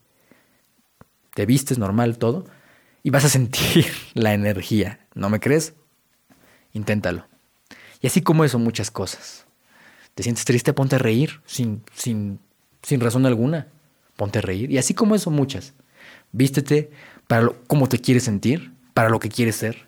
Te 1.33 1.45
vistes 1.45 1.77
normal 1.77 2.17
todo 2.17 2.45
y 3.03 3.09
vas 3.09 3.25
a 3.25 3.29
sentir 3.29 3.85
la 4.13 4.33
energía. 4.33 4.99
¿No 5.13 5.29
me 5.29 5.39
crees? 5.39 5.73
Inténtalo. 6.73 7.25
Y 8.01 8.07
así 8.07 8.21
como 8.21 8.43
eso, 8.43 8.59
muchas 8.59 8.91
cosas. 8.91 9.45
¿Te 10.15 10.23
sientes 10.23 10.45
triste? 10.45 10.73
Ponte 10.73 10.95
a 10.95 10.99
reír 10.99 11.41
sin, 11.45 11.83
sin, 11.93 12.39
sin 12.81 12.99
razón 12.99 13.25
alguna 13.25 13.67
ponte 14.17 14.39
a 14.39 14.41
reír. 14.41 14.69
Y 14.69 14.77
así 14.77 14.93
como 14.93 15.15
eso, 15.15 15.31
muchas. 15.31 15.73
Vístete 16.33 16.91
para 17.27 17.43
lo, 17.43 17.63
cómo 17.67 17.87
te 17.87 17.99
quieres 17.99 18.23
sentir, 18.23 18.73
para 18.93 19.09
lo 19.09 19.19
que 19.19 19.29
quieres 19.29 19.55
ser. 19.55 19.87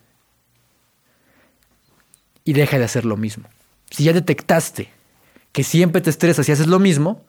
Y 2.46 2.54
deja 2.54 2.78
de 2.78 2.86
hacer 2.86 3.04
lo 3.04 3.18
mismo. 3.18 3.50
Si 3.90 4.06
ya 4.06 4.14
detectaste 4.14 4.90
que 5.52 5.64
siempre 5.64 6.02
te 6.02 6.10
estresas 6.10 6.48
y 6.48 6.54
haces 6.54 6.68
lo 6.68 6.80
mismo, 6.80 7.26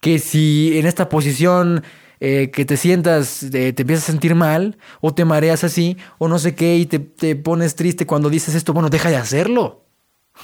que 0.00 0.18
si 0.18 0.78
en 0.78 0.86
esta 0.86 1.08
posición 1.08 1.82
eh, 2.20 2.50
que 2.50 2.64
te 2.64 2.76
sientas, 2.76 3.42
eh, 3.42 3.72
te 3.72 3.82
empiezas 3.82 4.08
a 4.08 4.12
sentir 4.12 4.34
mal, 4.34 4.78
o 5.00 5.12
te 5.12 5.24
mareas 5.24 5.64
así, 5.64 5.96
o 6.18 6.28
no 6.28 6.38
sé 6.38 6.54
qué, 6.54 6.76
y 6.76 6.86
te, 6.86 6.98
te 6.98 7.36
pones 7.36 7.74
triste 7.74 8.06
cuando 8.06 8.30
dices 8.30 8.54
esto, 8.54 8.72
bueno, 8.72 8.88
deja 8.88 9.10
de 9.10 9.16
hacerlo. 9.16 9.84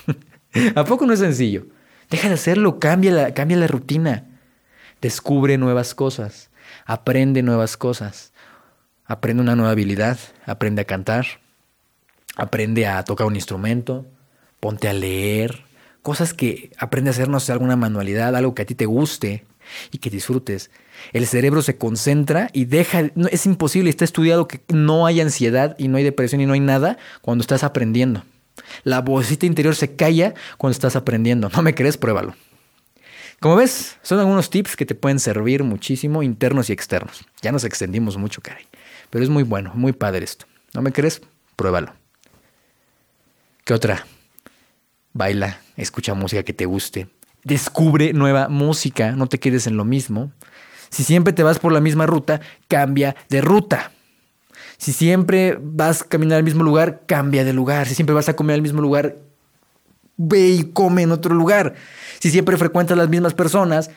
¿A 0.75 0.85
poco 0.85 1.07
no 1.07 1.13
es 1.13 1.21
sencillo? 1.21 1.67
Deja 2.11 2.29
de 2.29 2.35
hacerlo, 2.35 2.81
cambia 2.81 3.13
la, 3.13 3.35
cambia 3.35 3.57
la 3.57 3.69
rutina. 3.69 4.30
Descubre 5.01 5.57
nuevas 5.59 5.95
cosas, 5.95 6.51
aprende 6.85 7.43
nuevas 7.43 7.77
cosas, 7.77 8.33
aprende 9.07 9.43
una 9.43 9.57
nueva 9.57 9.73
habilidad, 9.73 10.19
aprende 10.47 10.83
a 10.83 10.85
cantar, 10.85 11.27
aprende 12.37 12.87
a 12.87 13.03
tocar 13.05 13.27
un 13.27 13.35
instrumento, 13.35 14.07
ponte 14.61 14.89
a 14.89 14.93
leer, 14.93 15.65
cosas 16.03 16.35
que 16.35 16.71
aprende 16.79 17.11
a 17.11 17.13
hacer, 17.13 17.29
no 17.29 17.41
sé, 17.41 17.53
alguna 17.53 17.77
manualidad, 17.77 18.37
algo 18.37 18.55
que 18.55 18.63
a 18.63 18.67
ti 18.67 18.75
te 18.75 18.87
guste 18.87 19.45
y 19.91 19.99
que 19.99 20.11
disfrutes. 20.11 20.71
El 21.13 21.27
cerebro 21.27 21.63
se 21.63 21.77
concentra 21.77 22.51
y 22.53 22.67
deja, 22.67 23.11
es 23.31 23.47
imposible, 23.47 23.91
está 23.91 24.05
estudiado 24.05 24.49
que 24.49 24.61
no 24.69 25.07
hay 25.07 25.21
ansiedad 25.21 25.77
y 25.79 25.89
no 25.89 25.97
hay 25.97 26.05
depresión 26.05 26.41
y 26.41 26.47
no 26.47 26.53
hay 26.53 26.61
nada 26.61 26.99
cuando 27.23 27.43
estás 27.43 27.65
aprendiendo. 27.65 28.25
La 28.85 29.01
vocita 29.01 29.47
interior 29.47 29.75
se 29.75 29.97
calla 29.97 30.35
cuando 30.59 30.73
estás 30.73 30.97
aprendiendo. 30.97 31.49
¿No 31.49 31.63
me 31.63 31.75
crees? 31.75 31.97
Pruébalo. 31.97 32.35
Como 33.41 33.57
ves, 33.57 33.97
son 34.03 34.19
algunos 34.19 34.51
tips 34.51 34.77
que 34.77 34.85
te 34.85 34.95
pueden 34.95 35.19
servir 35.19 35.65
muchísimo, 35.65 36.23
internos 36.23 36.69
y 36.69 36.75
externos. 36.75 37.25
Ya 37.41 37.53
nos 37.53 37.65
extendimos 37.65 38.19
mucho, 38.19 38.43
caray. 38.43 38.67
Pero 39.09 39.25
es 39.25 39.31
muy 39.31 39.45
bueno, 39.45 39.73
muy 39.75 39.95
padre 39.95 40.25
esto. 40.25 40.45
¿No 40.75 40.83
me 40.83 40.93
crees? 40.93 41.23
Pruébalo. 41.57 41.95
¿Qué 43.65 43.73
otra? 43.73 44.07
Baila, 45.15 45.59
escucha 45.79 46.13
música 46.13 46.43
que 46.43 46.53
te 46.53 46.67
guste. 46.67 47.09
Descubre 47.43 48.13
nueva 48.13 48.49
música, 48.49 49.13
no 49.13 49.27
te 49.27 49.41
quedes 49.41 49.67
en 49.67 49.79
lo 49.79 49.87
mismo. 49.87 50.33
Si 50.91 51.03
siempre 51.03 51.33
te 51.33 51.43
vas 51.43 51.59
por 51.59 51.73
la 51.73 51.81
misma 51.81 52.05
ruta, 52.05 52.43
cambia 52.69 53.17
de 53.31 53.41
ruta. 53.41 53.93
Si 54.77 54.93
siempre 54.93 55.57
vas 55.59 56.03
a 56.03 56.09
caminar 56.09 56.37
al 56.37 56.45
mismo 56.45 56.63
lugar, 56.63 57.05
cambia 57.07 57.43
de 57.45 57.55
lugar. 57.55 57.87
Si 57.87 57.95
siempre 57.95 58.15
vas 58.15 58.29
a 58.29 58.37
comer 58.37 58.55
al 58.55 58.63
mismo 58.63 58.83
lugar, 58.83 59.17
ve 60.21 60.51
y 60.51 60.65
come 60.65 61.03
en 61.03 61.13
otro 61.13 61.35
lugar. 61.35 61.75
Si 62.19 62.31
siempre 62.31 62.59
frecuentas 62.59 62.97
las 62.97 63.09
mismas 63.09 63.33
personas, 63.33 63.91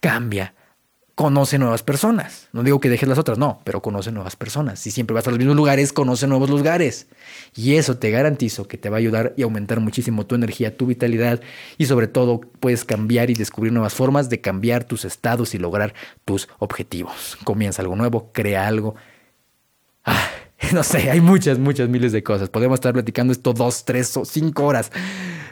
cambia. 0.00 0.54
Conoce 1.14 1.58
nuevas 1.58 1.82
personas. 1.82 2.48
No 2.52 2.62
digo 2.62 2.80
que 2.80 2.88
dejes 2.88 3.08
las 3.08 3.18
otras, 3.18 3.38
no, 3.38 3.60
pero 3.64 3.82
conoce 3.82 4.10
nuevas 4.12 4.34
personas. 4.34 4.80
Si 4.80 4.90
siempre 4.90 5.14
vas 5.14 5.26
a 5.26 5.30
los 5.30 5.38
mismos 5.38 5.56
lugares, 5.56 5.92
conoce 5.92 6.26
nuevos 6.26 6.50
lugares. 6.50 7.06
Y 7.54 7.76
eso 7.76 7.98
te 7.98 8.10
garantizo 8.10 8.66
que 8.66 8.78
te 8.78 8.88
va 8.88 8.96
a 8.96 8.98
ayudar 8.98 9.34
y 9.36 9.42
aumentar 9.42 9.80
muchísimo 9.80 10.26
tu 10.26 10.34
energía, 10.34 10.76
tu 10.76 10.86
vitalidad 10.86 11.40
y 11.78 11.86
sobre 11.86 12.08
todo 12.08 12.40
puedes 12.40 12.84
cambiar 12.84 13.30
y 13.30 13.34
descubrir 13.34 13.72
nuevas 13.72 13.94
formas 13.94 14.30
de 14.30 14.40
cambiar 14.40 14.84
tus 14.84 15.04
estados 15.04 15.54
y 15.54 15.58
lograr 15.58 15.94
tus 16.24 16.48
objetivos. 16.58 17.36
Comienza 17.44 17.82
algo 17.82 17.96
nuevo, 17.96 18.30
crea 18.32 18.66
algo. 18.66 18.94
Ah, 20.04 20.28
no 20.72 20.82
sé, 20.82 21.10
hay 21.10 21.20
muchas, 21.20 21.58
muchas 21.58 21.88
miles 21.88 22.12
de 22.12 22.22
cosas. 22.22 22.48
Podemos 22.48 22.76
estar 22.76 22.92
platicando 22.92 23.32
esto 23.32 23.52
dos, 23.52 23.84
tres 23.84 24.16
o 24.16 24.24
cinco 24.24 24.64
horas. 24.64 24.90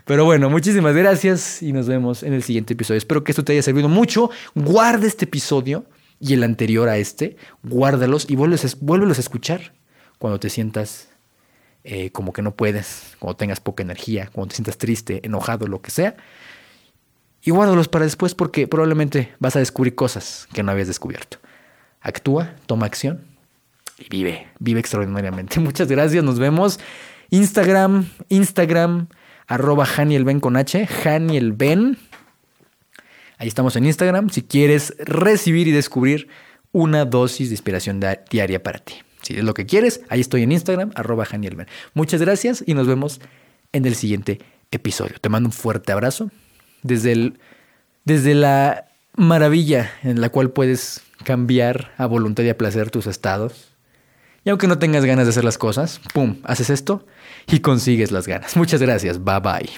Pero 0.05 0.25
bueno, 0.25 0.51
muchísimas 0.51 0.95
gracias 0.95 1.63
y 1.63 1.73
nos 1.73 1.87
vemos 1.87 2.23
en 2.23 2.33
el 2.33 2.43
siguiente 2.43 2.75
episodio. 2.75 2.99
Espero 2.99 3.23
que 3.25 3.33
esto 3.33 3.45
te 3.45 3.53
haya 3.53 3.63
servido 3.63 3.89
mucho. 3.89 4.31
Guarda 4.55 5.07
este 5.07 5.25
episodio 5.25 5.85
y 6.19 6.35
el 6.35 6.43
anterior 6.43 6.89
a 6.89 6.99
este, 6.99 7.37
guárdalos 7.63 8.29
y 8.29 8.37
vuélvelos 8.37 9.19
a 9.19 9.21
escuchar 9.21 9.73
cuando 10.19 10.39
te 10.39 10.51
sientas 10.51 11.09
eh, 11.85 12.11
como 12.11 12.33
que 12.33 12.43
no 12.43 12.55
puedes, 12.55 13.15
cuando 13.19 13.37
tengas 13.37 13.61
poca 13.61 13.83
energía, 13.83 14.29
cuando 14.33 14.51
te 14.51 14.57
sientas 14.57 14.79
triste, 14.79 15.21
enojado, 15.25 15.67
lo 15.67 15.81
que 15.81 15.91
sea. 15.91 16.17
Y 17.43 17.53
guárdalos 17.53 17.89
para 17.89 18.05
después 18.05 18.35
porque 18.35 18.67
probablemente 18.69 19.33
vas 19.39 19.57
a 19.57 19.61
descubrir 19.61 19.95
cosas 19.95 20.47
que 20.53 20.63
no 20.63 20.73
habías 20.73 20.89
descubierto. 20.89 21.39
Actúa, 22.03 22.55
toma 22.67 22.87
acción 22.87 23.30
vive, 24.09 24.49
vive 24.59 24.81
extraordinariamente. 24.81 25.61
Muchas 25.61 25.89
gracias, 25.89 26.23
nos 26.25 26.39
vemos. 26.39 26.81
Instagram, 27.31 28.07
Instagram, 28.29 29.09
arroba 29.47 29.87
Hanielben 29.97 30.41
con 30.41 30.57
H, 30.57 30.89
Hanielben. 31.05 31.99
Ahí 33.39 33.49
estamos 33.49 33.77
en 33.77 33.87
Instagram 33.87 34.31
si 34.31 34.43
quieres 34.43 34.95
recibir 34.99 35.69
y 35.69 35.73
descubrir 35.73 36.29
una 36.73 37.05
dosis 37.05 37.49
de 37.49 37.55
inspiración 37.55 38.01
diaria 38.31 38.63
para 38.63 38.79
ti. 38.79 38.95
Si 39.23 39.35
es 39.35 39.45
lo 39.45 39.55
que 39.55 39.67
quieres, 39.67 40.03
ahí 40.09 40.21
estoy 40.21 40.43
en 40.43 40.53
Instagram, 40.53 40.91
arroba 40.95 41.27
Hanielben. 41.31 41.67
Muchas 41.95 42.21
gracias 42.21 42.63
y 42.67 42.75
nos 42.75 42.87
vemos 42.87 43.21
en 43.73 43.87
el 43.87 43.95
siguiente 43.95 44.41
episodio. 44.71 45.17
Te 45.21 45.29
mando 45.29 45.49
un 45.49 45.53
fuerte 45.53 45.93
abrazo 45.93 46.31
desde, 46.83 47.13
el, 47.13 47.39
desde 48.05 48.35
la 48.35 48.89
maravilla 49.17 49.91
en 50.03 50.21
la 50.21 50.31
cual 50.31 50.51
puedes 50.51 51.03
cambiar 51.25 51.93
a 51.97 52.07
voluntad 52.07 52.45
y 52.45 52.49
a 52.49 52.59
placer 52.59 52.91
tus 52.91 53.07
estados 53.07 53.70
y 54.45 54.51
aunque 54.51 54.67
no 54.67 54.79
tengas 54.79 55.05
ganas 55.05 55.27
de 55.27 55.31
hacer 55.31 55.45
las 55.45 55.59
cosas, 55.59 56.01
¡pum!, 56.15 56.37
haces 56.45 56.71
esto 56.71 57.07
y 57.47 57.61
consigues 57.61 58.11
las 58.11 58.27
ganas. 58.27 58.57
Muchas 58.57 58.81
gracias, 58.81 59.23
bye 59.23 59.41
bye. 59.41 59.71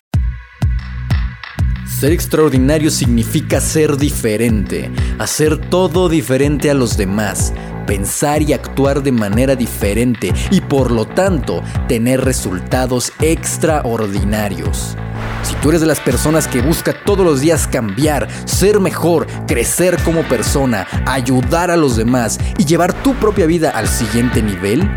Ser 1.87 2.13
extraordinario 2.13 2.91
significa 2.91 3.61
ser 3.61 3.97
diferente, 3.97 4.91
hacer 5.19 5.59
todo 5.71 6.09
diferente 6.09 6.71
a 6.71 6.75
los 6.75 6.97
demás, 6.97 7.53
pensar 7.87 8.43
y 8.43 8.53
actuar 8.53 9.03
de 9.03 9.13
manera 9.13 9.55
diferente 9.55 10.33
y 10.51 10.61
por 10.61 10.91
lo 10.91 11.05
tanto 11.05 11.63
tener 11.87 12.25
resultados 12.25 13.13
extraordinarios. 13.21 14.97
Si 15.43 15.55
tú 15.57 15.71
eres 15.71 15.81
de 15.81 15.87
las 15.87 16.01
personas 16.01 16.47
que 16.47 16.63
busca 16.63 16.93
todos 16.93 17.25
los 17.25 17.41
días 17.41 17.67
cambiar, 17.67 18.29
ser 18.45 18.81
mejor, 18.81 19.27
crecer 19.47 19.99
como 20.05 20.23
persona, 20.23 20.87
ayudar 21.07 21.71
a 21.71 21.77
los 21.77 21.97
demás 21.97 22.39
y 22.59 22.65
llevar 22.65 22.93
tu 22.93 23.15
propia 23.15 23.47
vida 23.47 23.71
al 23.71 23.89
siguiente 23.89 24.43
nivel, 24.43 24.89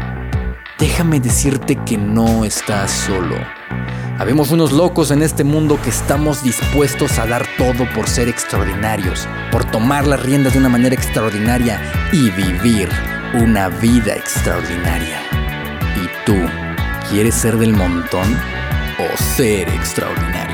déjame 0.80 1.20
decirte 1.20 1.76
que 1.86 1.98
no 1.98 2.46
estás 2.46 2.92
solo. 2.92 3.36
Habemos 4.18 4.52
unos 4.52 4.72
locos 4.72 5.12
en 5.12 5.22
este 5.22 5.44
mundo 5.44 5.78
que 5.84 5.90
estamos 5.90 6.42
dispuestos 6.42 7.20
a 7.20 7.26
dar 7.26 7.46
todo 7.58 7.86
por 7.94 8.08
ser 8.08 8.30
extraordinarios, 8.30 9.28
por 9.52 9.66
tomar 9.66 10.08
las 10.08 10.24
riendas 10.24 10.54
de 10.54 10.60
una 10.60 10.70
manera 10.70 10.96
extraordinaria 10.96 11.82
y 12.14 12.30
vivir 12.30 12.88
una 13.34 13.68
vida 13.68 14.16
extraordinaria. 14.16 15.20
¿Y 16.02 16.26
tú 16.26 16.38
quieres 17.10 17.36
ser 17.36 17.58
del 17.58 17.74
montón? 17.74 18.38
O 18.98 19.18
ser 19.18 19.68
extraordinario. 19.68 20.45